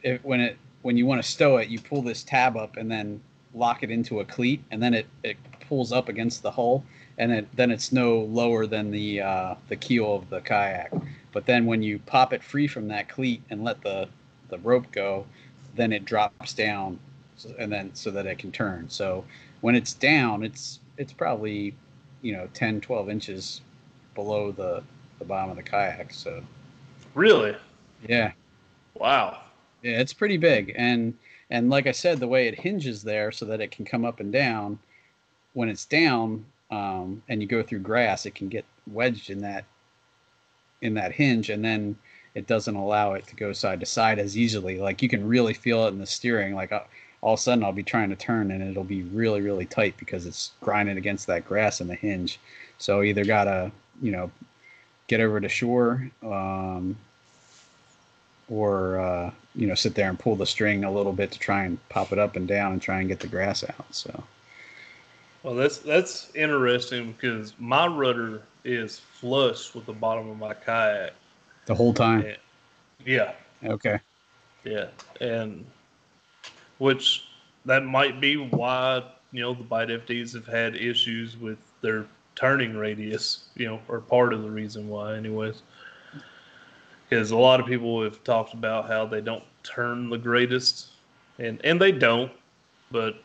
[0.02, 2.90] it, when it when you want to stow it, you pull this tab up and
[2.90, 3.20] then
[3.54, 5.36] lock it into a cleat, and then it it
[5.68, 6.82] pulls up against the hull,
[7.18, 10.92] and it, then it's no lower than the uh, the keel of the kayak.
[11.32, 14.08] But then when you pop it free from that cleat and let the
[14.48, 15.26] the rope go,
[15.76, 16.98] then it drops down,
[17.58, 18.88] and then so that it can turn.
[18.88, 19.24] So
[19.60, 21.74] when it's down, it's it's probably
[22.22, 23.60] you know 10, 12 inches
[24.14, 24.82] below the
[25.18, 26.12] the bottom of the kayak.
[26.12, 26.42] So
[27.14, 27.56] Really?
[28.08, 28.32] yeah,
[28.94, 29.40] Wow.
[29.82, 31.14] yeah, it's pretty big, and
[31.50, 34.20] and like I said, the way it hinges there so that it can come up
[34.20, 34.78] and down.
[35.54, 39.64] When it's down, um, and you go through grass, it can get wedged in that
[40.82, 41.96] in that hinge, and then
[42.34, 44.78] it doesn't allow it to go side to side as easily.
[44.78, 46.54] Like you can really feel it in the steering.
[46.54, 46.80] Like uh,
[47.20, 49.96] all of a sudden, I'll be trying to turn, and it'll be really really tight
[49.98, 52.38] because it's grinding against that grass in the hinge.
[52.78, 54.30] So either gotta you know
[55.06, 56.10] get over to shore.
[56.22, 56.96] Um,
[58.50, 61.64] or uh, you know sit there and pull the string a little bit to try
[61.64, 63.94] and pop it up and down and try and get the grass out.
[63.94, 64.22] So
[65.42, 71.14] Well, that's that's interesting because my rudder is flush with the bottom of my kayak.
[71.66, 72.36] the whole time, And-
[73.06, 73.32] yeah,
[73.64, 74.00] okay,
[74.64, 74.88] yeah,
[75.20, 75.64] and
[76.78, 77.24] which
[77.64, 82.76] that might be why you know the bite FDs have had issues with their turning
[82.76, 83.48] radius.
[83.54, 85.62] You know, or part of the reason why, anyways.
[87.08, 90.88] Because a lot of people have talked about how they don't turn the greatest,
[91.38, 92.30] and and they don't,
[92.90, 93.22] but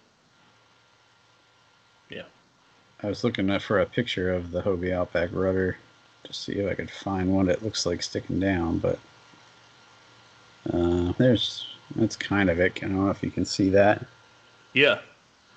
[3.06, 5.78] I was looking for a picture of the Hobie Outback rudder
[6.24, 8.98] to see if I could find one that looks like sticking down, but
[10.74, 12.78] uh, there's that's kind of it.
[12.78, 14.04] I don't know if you can see that.
[14.74, 15.02] yeah,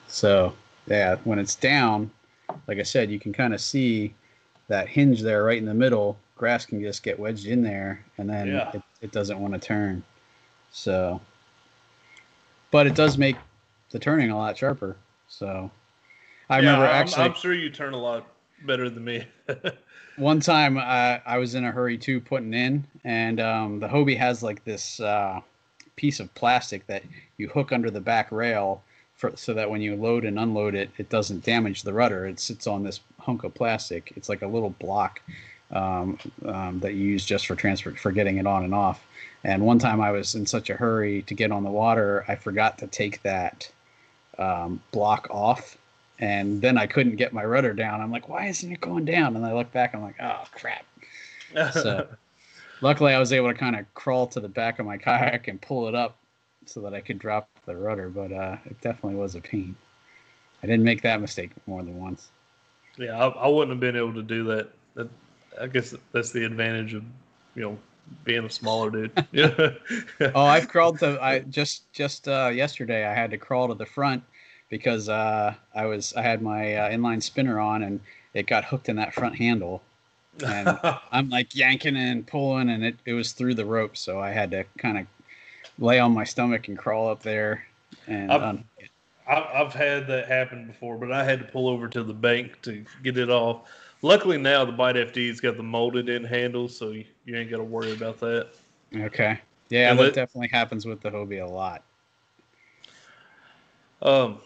[0.09, 0.53] So
[0.87, 2.11] yeah, when it's down,
[2.67, 4.13] like I said, you can kind of see
[4.69, 6.19] that hinge there right in the middle.
[6.37, 8.71] Grass can just get wedged in there, and then Yeah.
[8.75, 10.03] it, it doesn't want to turn.
[10.71, 11.19] So,
[12.71, 13.37] but it does make
[13.91, 14.97] the turning a lot sharper.
[15.29, 15.71] So,
[16.51, 18.27] I Yeah, remember I'm- actually I'm sure you turn a lot
[18.65, 19.27] better than me.
[20.17, 24.17] one time I, I was in a hurry too putting in and um, the hobie
[24.17, 25.41] has like this uh,
[25.97, 27.03] piece of plastic that
[27.37, 28.83] you hook under the back rail
[29.15, 32.27] for, so that when you load and unload it it doesn't damage the rudder.
[32.27, 34.13] It sits on this hunk of plastic.
[34.17, 35.21] It's like a little block
[35.71, 39.05] um, um, that you use just for transfer for getting it on and off.
[39.45, 42.35] And one time i was in such a hurry to get on the water i
[42.35, 43.71] forgot to take that
[44.39, 45.77] um, block off
[46.21, 48.01] and then I couldn't get my rudder down.
[48.01, 49.37] I'm like, why isn't it going down?
[49.37, 50.85] And I look back, I'm like, oh crap.
[51.73, 52.07] So
[52.83, 55.61] luckily, I was able to kind of crawl to the back of my kayak and
[55.61, 56.19] pull it up
[56.67, 58.11] so that I could drop the rudder.
[58.11, 59.75] But uh, it definitely was a pain.
[60.63, 62.29] I didn't make that mistake more than once.
[62.99, 64.71] yeah, I, I wouldn't have been able to do that.
[64.95, 65.09] that.
[65.59, 67.03] I guess that's the advantage of
[67.55, 67.79] you know
[68.25, 69.25] being a smaller dude.
[69.33, 69.51] Yeah.
[70.35, 71.19] Oh, I've crawled to.
[71.23, 74.23] I just just uh, yesterday I had to crawl to the front
[74.69, 78.01] because uh, I was I had my uh, inline spinner on and
[78.35, 79.83] it got hooked in that front handle.
[80.45, 80.79] and
[81.13, 84.51] I'm like yanking and pulling, and it, it was through the rope, so I had
[84.53, 85.07] to kind of
[85.79, 87.65] lay on my stomach and crawl up there.
[88.07, 88.65] And I've- um,
[89.31, 92.83] I've, had that happen before, but I had to pull over to the bank to
[93.03, 93.69] get it off.
[94.01, 97.59] Luckily now the Bite FD's got the molded in handle, so you, you ain't got
[97.59, 98.49] to worry about that.
[98.97, 99.39] okay,
[99.69, 101.83] yeah, And that let- definitely happens with the Hobie a lot.
[104.01, 104.39] Um,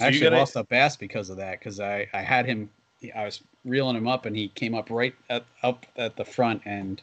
[0.00, 2.70] I actually gotta- lost a bass because of that because I I had him,
[3.14, 6.62] I was reeling him up, and he came up right at up at the front
[6.64, 7.00] and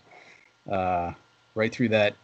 [0.70, 1.14] uh,
[1.56, 2.16] right through that,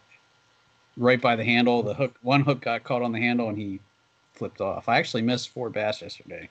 [0.98, 1.84] right by the handle.
[1.84, 3.80] The hook, one hook got caught on the handle, and he
[4.34, 4.90] flipped off.
[4.90, 6.50] I actually missed four bass yesterday.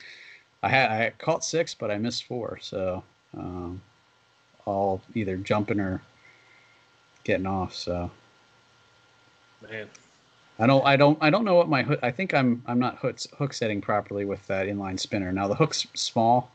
[0.62, 2.58] I had I caught six, but I missed four.
[2.60, 3.02] So
[3.36, 3.82] um,
[4.64, 6.02] all either jumping or
[7.24, 7.74] getting off.
[7.74, 8.10] So
[9.68, 9.88] man,
[10.62, 11.98] I don't I don't I don't know what my hook.
[12.04, 15.32] I think I'm I'm not hook hook setting properly with that inline spinner.
[15.32, 16.52] Now the hook's small,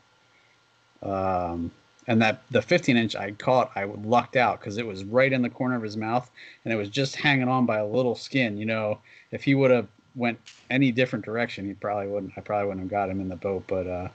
[1.04, 1.70] um,
[2.08, 5.42] and that the 15 inch I caught I lucked out because it was right in
[5.42, 6.32] the corner of his mouth
[6.64, 8.56] and it was just hanging on by a little skin.
[8.58, 9.00] You know,
[9.32, 10.40] if he would have went
[10.70, 12.32] any different direction, he probably wouldn't.
[12.38, 13.66] I probably wouldn't have got him in the boat.
[13.68, 14.08] But uh,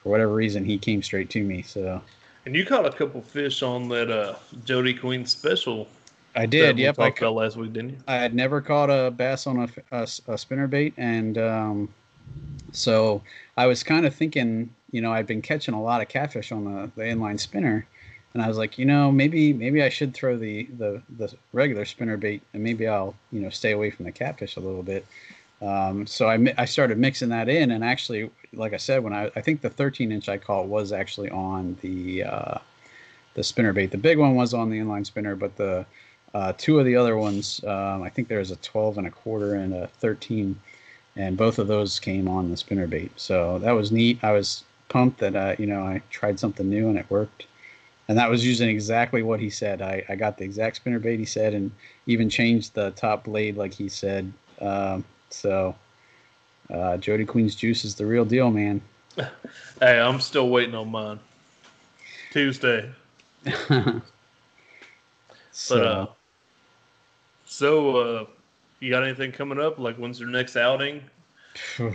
[0.00, 1.62] for whatever reason, he came straight to me.
[1.62, 2.00] So
[2.46, 5.88] and you caught a couple fish on that uh, Jody Queen special.
[6.34, 6.78] I did.
[6.78, 7.98] Yep, I about last week, didn't you?
[8.06, 11.88] I had never caught a bass on a, a, a spinner bait, and um,
[12.72, 13.22] so
[13.56, 16.64] I was kind of thinking, you know, I've been catching a lot of catfish on
[16.64, 17.86] the, the inline spinner,
[18.34, 21.84] and I was like, you know, maybe maybe I should throw the, the the regular
[21.84, 25.06] spinner bait, and maybe I'll you know stay away from the catfish a little bit.
[25.60, 29.30] Um, so I I started mixing that in, and actually, like I said, when I
[29.34, 32.58] I think the 13 inch I caught was actually on the uh,
[33.34, 33.90] the spinner bait.
[33.90, 35.84] The big one was on the inline spinner, but the
[36.34, 39.10] uh, two of the other ones, um, I think there was a 12 and a
[39.10, 40.58] quarter and a 13,
[41.16, 43.10] and both of those came on the spinner bait.
[43.16, 44.22] So that was neat.
[44.22, 47.46] I was pumped that uh, you know I tried something new and it worked.
[48.08, 49.80] And that was using exactly what he said.
[49.80, 51.70] I, I got the exact spinner bait he said, and
[52.06, 54.32] even changed the top blade like he said.
[54.60, 55.76] Um, so
[56.72, 58.80] uh, Jody Queen's juice is the real deal, man.
[59.80, 61.18] Hey, I'm still waiting on mine.
[62.32, 62.90] Tuesday.
[63.44, 64.02] so,
[65.74, 66.06] But uh,
[67.50, 68.24] so uh,
[68.78, 69.78] you got anything coming up?
[69.78, 71.02] Like when's your next outing?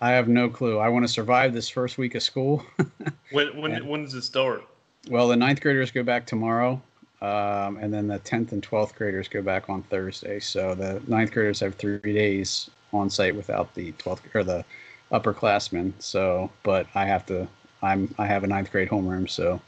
[0.00, 0.78] I have no clue.
[0.78, 2.64] I want to survive this first week of school.
[3.30, 3.80] When when Yeah.
[3.80, 4.64] when does it start?
[5.08, 6.80] well, the ninth graders go back tomorrow,
[7.20, 10.38] um, and then the tenth and twelfth graders go back on Thursday.
[10.38, 14.64] So the ninth graders have three days on site without the twelfth or the
[15.10, 15.92] upperclassmen.
[15.98, 17.48] So, but I have to.
[17.82, 19.60] I'm I have a ninth grade homeroom, so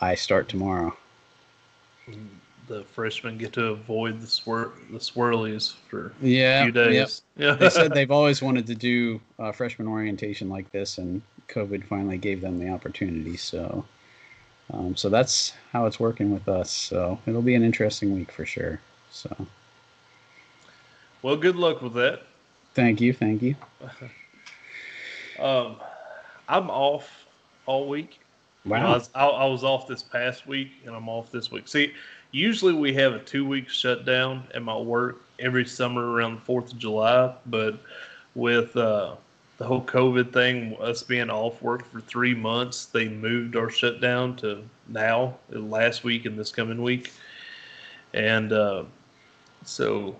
[0.00, 0.94] I start tomorrow.
[2.68, 7.22] The freshmen get to avoid the swir- the swirlies for a few days.
[7.36, 7.46] Yep.
[7.48, 7.54] Yeah.
[7.54, 12.18] they said they've always wanted to do uh, freshman orientation like this, and COVID finally
[12.18, 13.36] gave them the opportunity.
[13.38, 13.84] So,
[14.72, 16.70] um, so that's how it's working with us.
[16.70, 18.80] So it'll be an interesting week for sure.
[19.10, 19.34] So
[21.22, 22.22] well, good luck with that.
[22.74, 23.54] thank you, thank you.
[25.38, 25.76] Um,
[26.48, 27.26] I'm off
[27.66, 28.18] all week.
[28.64, 28.94] You know, I, Wow.
[28.94, 31.68] was, I, I was off this past week, and I'm off this week.
[31.68, 31.92] See,
[32.30, 36.72] usually we have a two week shutdown at my work every summer around the Fourth
[36.72, 37.78] of July, but
[38.34, 39.14] with uh,
[39.58, 44.36] the whole COVID thing, us being off work for three months, they moved our shutdown
[44.36, 47.12] to now, last week and this coming week,
[48.14, 48.84] and uh,
[49.64, 50.16] so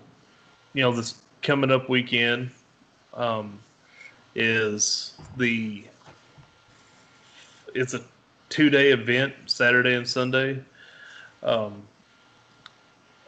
[0.73, 2.51] you know this coming up weekend
[3.13, 3.59] um,
[4.35, 5.83] is the
[7.73, 8.01] it's a
[8.49, 10.61] two day event, Saturday and Sunday,
[11.43, 11.81] um,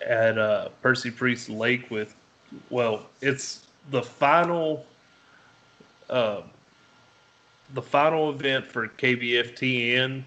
[0.06, 1.90] at uh, Percy Priest Lake.
[1.90, 2.16] With
[2.70, 4.86] well, it's the final,
[6.10, 6.42] uh,
[7.74, 10.24] the final event for KBFTN,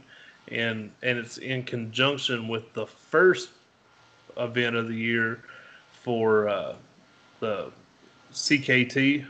[0.49, 3.51] and and it's in conjunction with the first
[4.37, 5.41] event of the year
[6.03, 6.75] for uh,
[7.41, 7.70] the
[8.33, 9.27] CKT.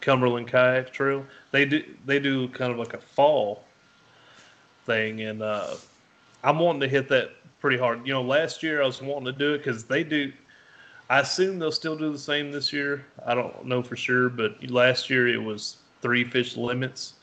[0.00, 1.26] Cumberland Kayak Trail.
[1.50, 3.64] They do they do kind of like a fall
[4.86, 5.74] thing, and uh,
[6.44, 7.32] I'm wanting to hit that
[7.62, 8.06] pretty hard.
[8.06, 10.32] You know, last year I was wanting to do it because they do.
[11.10, 13.06] I assume they'll still do the same this year.
[13.26, 17.14] I don't know for sure, but last year it was three fish limits,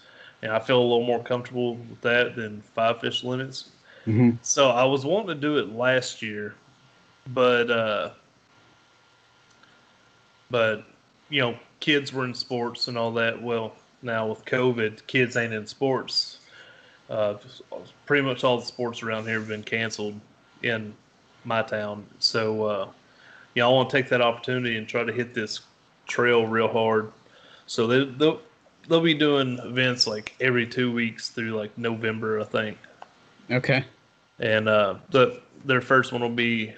[0.41, 3.71] and I feel a little more comfortable with that than five fish limits.
[4.05, 6.55] hmm So I was wanting to do it last year,
[7.27, 8.11] but uh,
[10.49, 10.85] but
[11.29, 13.41] you know, kids were in sports and all that.
[13.41, 16.39] Well, now with COVID, kids ain't in sports.
[17.09, 17.35] Uh,
[18.05, 20.19] pretty much all the sports around here have been canceled
[20.63, 20.93] in
[21.43, 22.05] my town.
[22.19, 22.89] So, uh,
[23.55, 25.61] you know, I want to take that opportunity and try to hit this
[26.07, 27.11] trail real hard.
[27.67, 28.41] So they, they'll
[28.87, 32.77] they'll be doing events like every two weeks through like November, I think
[33.51, 33.83] Okay.
[34.39, 36.73] and uh, the their first one will be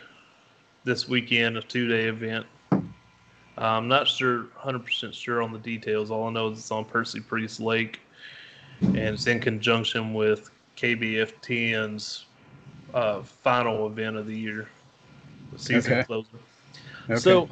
[0.84, 2.45] this weekend, a two day event.
[3.57, 6.09] I'm not sure, 100% sure on the details.
[6.09, 7.99] All I know is it's on Percy Priest Lake,
[8.82, 12.25] and it's in conjunction with KBFTN's
[12.94, 14.68] uh, final event of the year,
[15.52, 16.04] the season Okay.
[16.04, 16.28] closer.
[17.10, 17.20] Okay.
[17.20, 17.50] So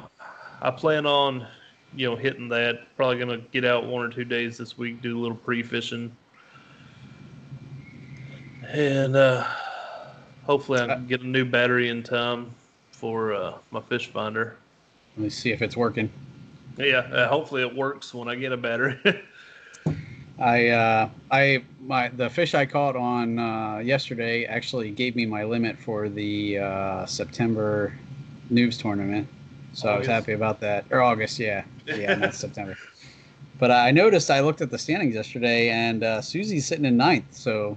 [0.62, 1.46] I plan on,
[1.94, 2.94] you know, hitting that.
[2.96, 6.14] Probably gonna get out one or two days this week, do a little pre fishing,
[8.68, 9.44] and uh,
[10.44, 12.50] hopefully I can get a new battery in time
[12.92, 14.56] for uh, my fish finder.
[15.16, 16.10] let me see if it's working.
[16.78, 18.98] Yeah, uh, hopefully it works when I get a battery.
[20.40, 25.44] I uh, I my the fish I caught on uh, yesterday actually gave me my
[25.44, 27.92] limit for the uh, September
[28.50, 29.28] Noobs tournament,
[29.74, 30.84] so I was happy about that.
[30.90, 32.76] Or August, yeah, yeah, not September.
[33.58, 37.34] But I noticed I looked at the standings yesterday, and uh, Susie's sitting in ninth,
[37.34, 37.76] so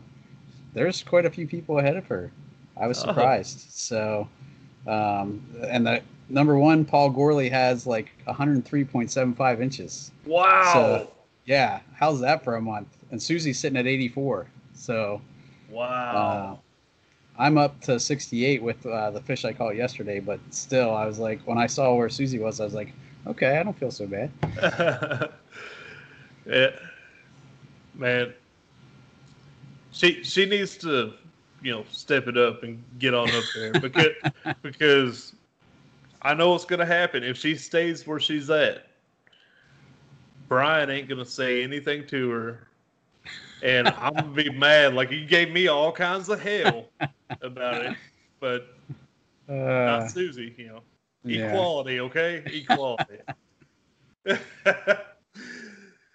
[0.74, 2.32] there's quite a few people ahead of her.
[2.78, 3.07] I was Oh.
[3.07, 3.66] surprised.
[3.72, 4.28] So,
[4.88, 10.11] um, and the number one Paul Gorley has like 103.75 inches.
[10.26, 10.72] wow.
[10.74, 11.09] So-
[11.45, 12.87] Yeah, how's that for a month?
[13.11, 14.47] And Susie's sitting at 84.
[14.73, 15.21] So
[15.69, 16.59] uh, wow.
[17.37, 21.19] I'm up to 68 with uh, the fish I caught yesterday, but still, I was
[21.19, 22.93] like, when I saw where Susie was, I was like,
[23.27, 24.31] okay, I don't feel so bad.
[26.45, 26.69] yeah,
[27.95, 28.33] man.
[29.91, 31.13] She she needs to,
[31.61, 34.13] you know, step it up and get on up there because
[34.61, 35.35] because
[36.21, 38.87] I know what's gonna happen if she stays where she's at.
[40.47, 42.67] Brian ain't gonna say anything to her,
[43.61, 44.93] and I'm gonna be mad.
[44.93, 46.87] Like he gave me all kinds of hell
[47.41, 47.97] about it,
[48.39, 48.67] but
[49.49, 50.53] Uh, not Susie.
[50.57, 50.79] You know,
[51.25, 51.47] yeah.
[51.47, 53.19] equality, okay, equality.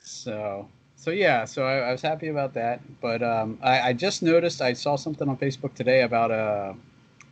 [0.01, 0.67] So,
[0.97, 2.81] so yeah, so I, I was happy about that.
[3.01, 6.75] But um, I, I just noticed I saw something on Facebook today about a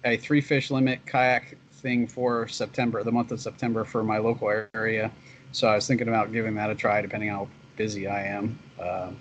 [0.05, 4.49] a three fish limit kayak thing for September, the month of September for my local
[4.74, 5.11] area.
[5.57, 8.59] So I was thinking about giving that a try, depending how busy I am.
[8.78, 9.12] Uh,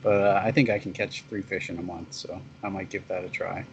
[0.00, 2.88] but uh, I think I can catch three fish in a month, so I might
[2.88, 3.64] give that a try.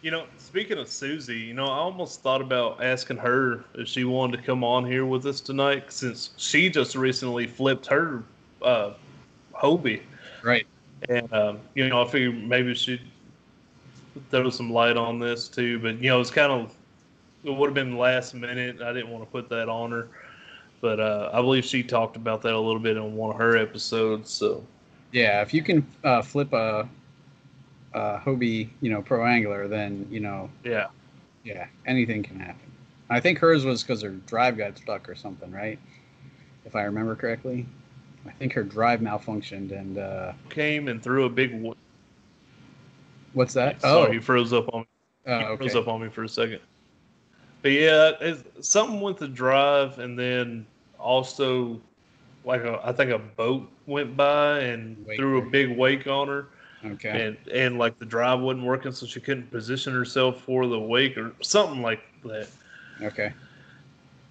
[0.00, 4.02] You know, speaking of Susie, you know, I almost thought about asking her if she
[4.02, 8.24] wanted to come on here with us tonight, since she just recently flipped her
[8.60, 8.94] uh,
[9.54, 10.02] Hobie.
[10.42, 10.66] Right.
[11.08, 13.02] And um, you know, I figured maybe she'd
[14.32, 15.78] throw some light on this too.
[15.78, 16.74] But you know, it's kind of
[17.44, 18.80] it would have been last minute.
[18.82, 20.08] I didn't want to put that on her,
[20.80, 23.56] but uh, I believe she talked about that a little bit in one of her
[23.56, 24.30] episodes.
[24.30, 24.64] So
[25.12, 26.88] Yeah, if you can uh, flip a,
[27.94, 30.88] a Hobie, you know, pro angler, then you know, yeah,
[31.44, 32.70] yeah, anything can happen.
[33.10, 35.78] I think hers was because her drive got stuck or something, right?
[36.64, 37.66] If I remember correctly,
[38.26, 41.60] I think her drive malfunctioned and uh, came and threw a big.
[41.60, 41.74] wa-
[43.34, 43.80] what's that?
[43.82, 44.86] Sorry, he froze up on me.
[45.26, 46.60] oh, He oh, froze up on me for a second.
[47.62, 50.66] But yeah, it's, something with the drive, and then
[50.98, 51.80] also,
[52.44, 56.28] like a, I think a boat went by and Wake threw a big wake on
[56.28, 56.46] her,
[56.84, 57.26] Okay.
[57.26, 61.16] and and like the drive wasn't working, so she couldn't position herself for the wake
[61.16, 62.48] or something like that.
[63.00, 63.32] Okay.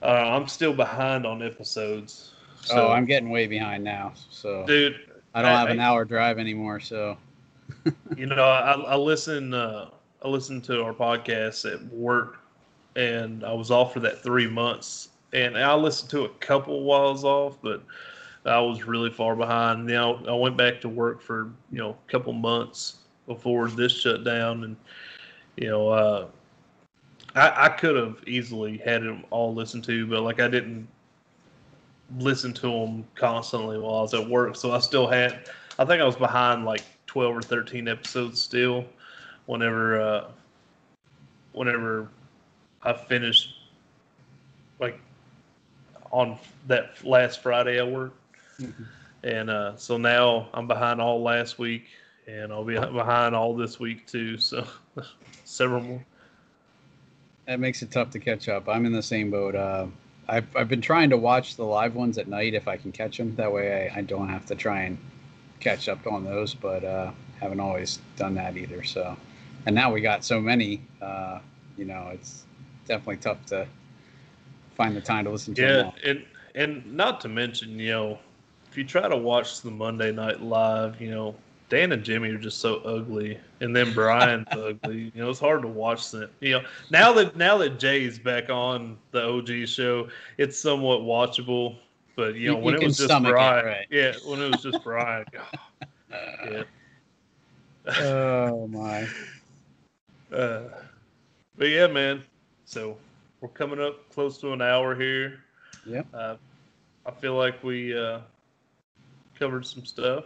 [0.02, 2.32] Uh, I'm still behind on episodes.
[2.64, 5.00] So, oh, I'm getting way behind now, so dude.
[5.34, 6.80] I don't I- have an hour drive anymore.
[6.82, 7.18] So
[8.18, 9.54] you know, I, I listen.
[9.54, 9.90] Uh,
[10.24, 12.38] I listened to our podcast at work,
[12.96, 15.10] and I was off for that three months.
[15.34, 17.82] And I listened to a couple while I was off, but
[18.46, 19.86] I was really far behind.
[19.86, 24.24] Now I went back to work for you know a couple months before this shut
[24.24, 24.76] down, and
[25.58, 26.28] you know, uh,
[27.36, 30.88] I, I could have easily had them all listened to, but like I didn't
[32.18, 35.50] listen to them constantly while I was at work, so I still had.
[35.80, 38.86] I think I was behind like twelve or thirteen episodes still.
[39.46, 40.28] Whenever, uh,
[41.52, 42.10] whenever
[42.84, 43.56] I finished,
[44.80, 45.00] like
[46.12, 48.18] on that last Friday I worked,
[48.60, 48.86] Mhm.
[49.24, 51.86] and uh, so now I'm behind all last week,
[52.28, 54.38] and I'll be behind all this week too.
[54.38, 54.66] So
[55.46, 56.06] several more.
[57.46, 58.68] that makes it tough to catch up.
[58.70, 59.56] I'm in the same boat.
[59.56, 59.88] Uh,
[60.28, 63.18] I've I've been trying to watch the live ones at night if I can catch
[63.18, 63.36] them.
[63.36, 64.98] That way I, I don't have to try and
[65.60, 68.84] catch up on those, but uh, haven't always done that either.
[68.84, 69.18] So,
[69.66, 70.82] and now we got so many.
[71.02, 71.40] Uh,
[71.78, 72.46] you know, it's
[72.92, 73.68] definitely tough to
[74.76, 75.96] find the time to listen to them Yeah, all.
[76.06, 76.26] and
[76.56, 78.20] and not to mention, you know,
[78.70, 81.36] if you try to watch the Monday Night Live, you know,
[81.70, 85.12] Dan and Jimmy are just so ugly, and then Brian's ugly.
[85.16, 86.30] You know, it's hard to watch them.
[86.42, 91.78] You know, now that now that Jay's back on the OG show, it's somewhat watchable.
[92.18, 93.88] But you know, You- when you it was just stomach it, Brian, right.
[93.90, 95.26] yeah, when it was just Brian,
[96.52, 96.64] yeah.
[98.02, 99.08] Oh my.
[100.32, 100.62] Uh,
[101.58, 102.24] but yeah, man.
[102.72, 102.96] So
[103.42, 105.40] we're coming up close to an hour here.
[105.86, 106.04] Yeah.
[106.14, 106.38] Uh,
[107.06, 108.20] I feel like we uh,
[109.38, 110.24] covered some stuff.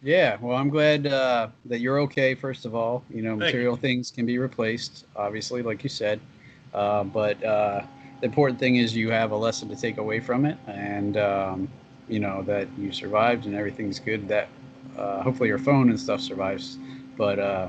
[0.00, 2.36] Yeah, well, I'm glad uh, that you're okay.
[2.36, 6.20] First of all, you know, Thank material things can be replaced, obviously, like you said.
[6.72, 7.82] Uh, but uh,
[8.20, 11.68] the important thing is you have a lesson to take away from it, and um,
[12.08, 14.28] you know that you survived and everything's good.
[14.28, 14.46] That
[14.96, 16.78] uh, hopefully your phone and stuff survives.
[17.16, 17.68] But uh,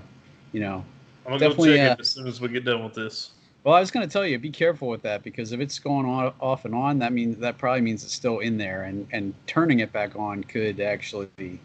[0.54, 0.86] you know,
[1.26, 3.32] I'm gonna Definitely, go check uh, it as soon as we get done with this.
[3.64, 6.06] Well, I was going to tell you, be careful with that because if it's going
[6.08, 9.34] on off and on, that means that probably means it's still in there, and and
[9.46, 11.60] turning it back on could actually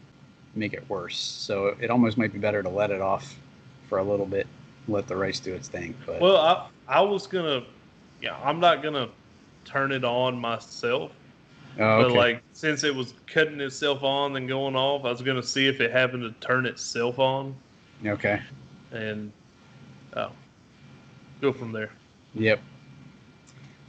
[0.55, 1.19] make it worse.
[1.19, 3.39] So it almost might be better to let it off
[3.89, 4.47] for a little bit,
[4.89, 5.95] let the rice do its thing.
[6.05, 7.63] But Well, I I was gonna,
[8.21, 9.09] yeah, I'm not gonna
[9.65, 11.13] turn it on myself.
[11.79, 12.17] oh, But okay.
[12.17, 15.81] like since it was cutting itself on and going off, I was gonna see if
[15.81, 17.55] it happened to turn itself on
[18.05, 18.43] okay,
[18.93, 19.33] and
[20.15, 20.31] oh,
[21.41, 21.91] go from there.
[22.35, 22.61] yep.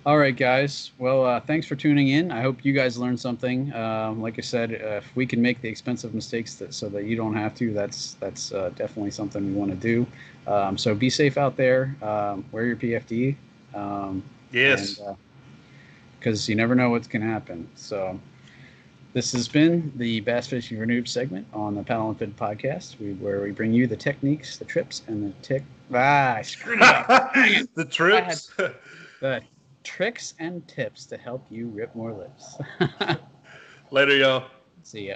[0.06, 0.92] All right, guys.
[1.00, 2.32] Well, uh, thanks for tuning in.
[2.32, 3.74] I hope you guys learned something.
[3.74, 7.04] Um, like I said, uh, if we can make the expensive mistakes that, so that
[7.04, 10.08] you don't have to, that's that's uh, definitely something we want to do.
[10.50, 11.94] Um, so be safe out there.
[12.02, 13.36] Um, wear your PFD.
[13.76, 15.00] Um, Yes.
[16.20, 17.68] Because you never know what's going to happen.
[17.76, 18.20] So,
[19.18, 23.50] this has been the Bass Fishing Noobs segment on the Paddle and podcast, where we
[23.50, 25.64] bring you the techniques, the trips, and the tick.
[25.92, 27.34] Ah, I screwed up.
[27.74, 28.52] the trips.
[29.20, 29.42] the
[29.84, 32.58] tricks and tips to help you rip more lips.
[33.92, 34.44] Later, y'all.
[34.84, 35.16] See ya.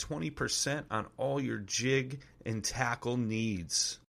[0.03, 3.99] 20% on all your jig and tackle needs.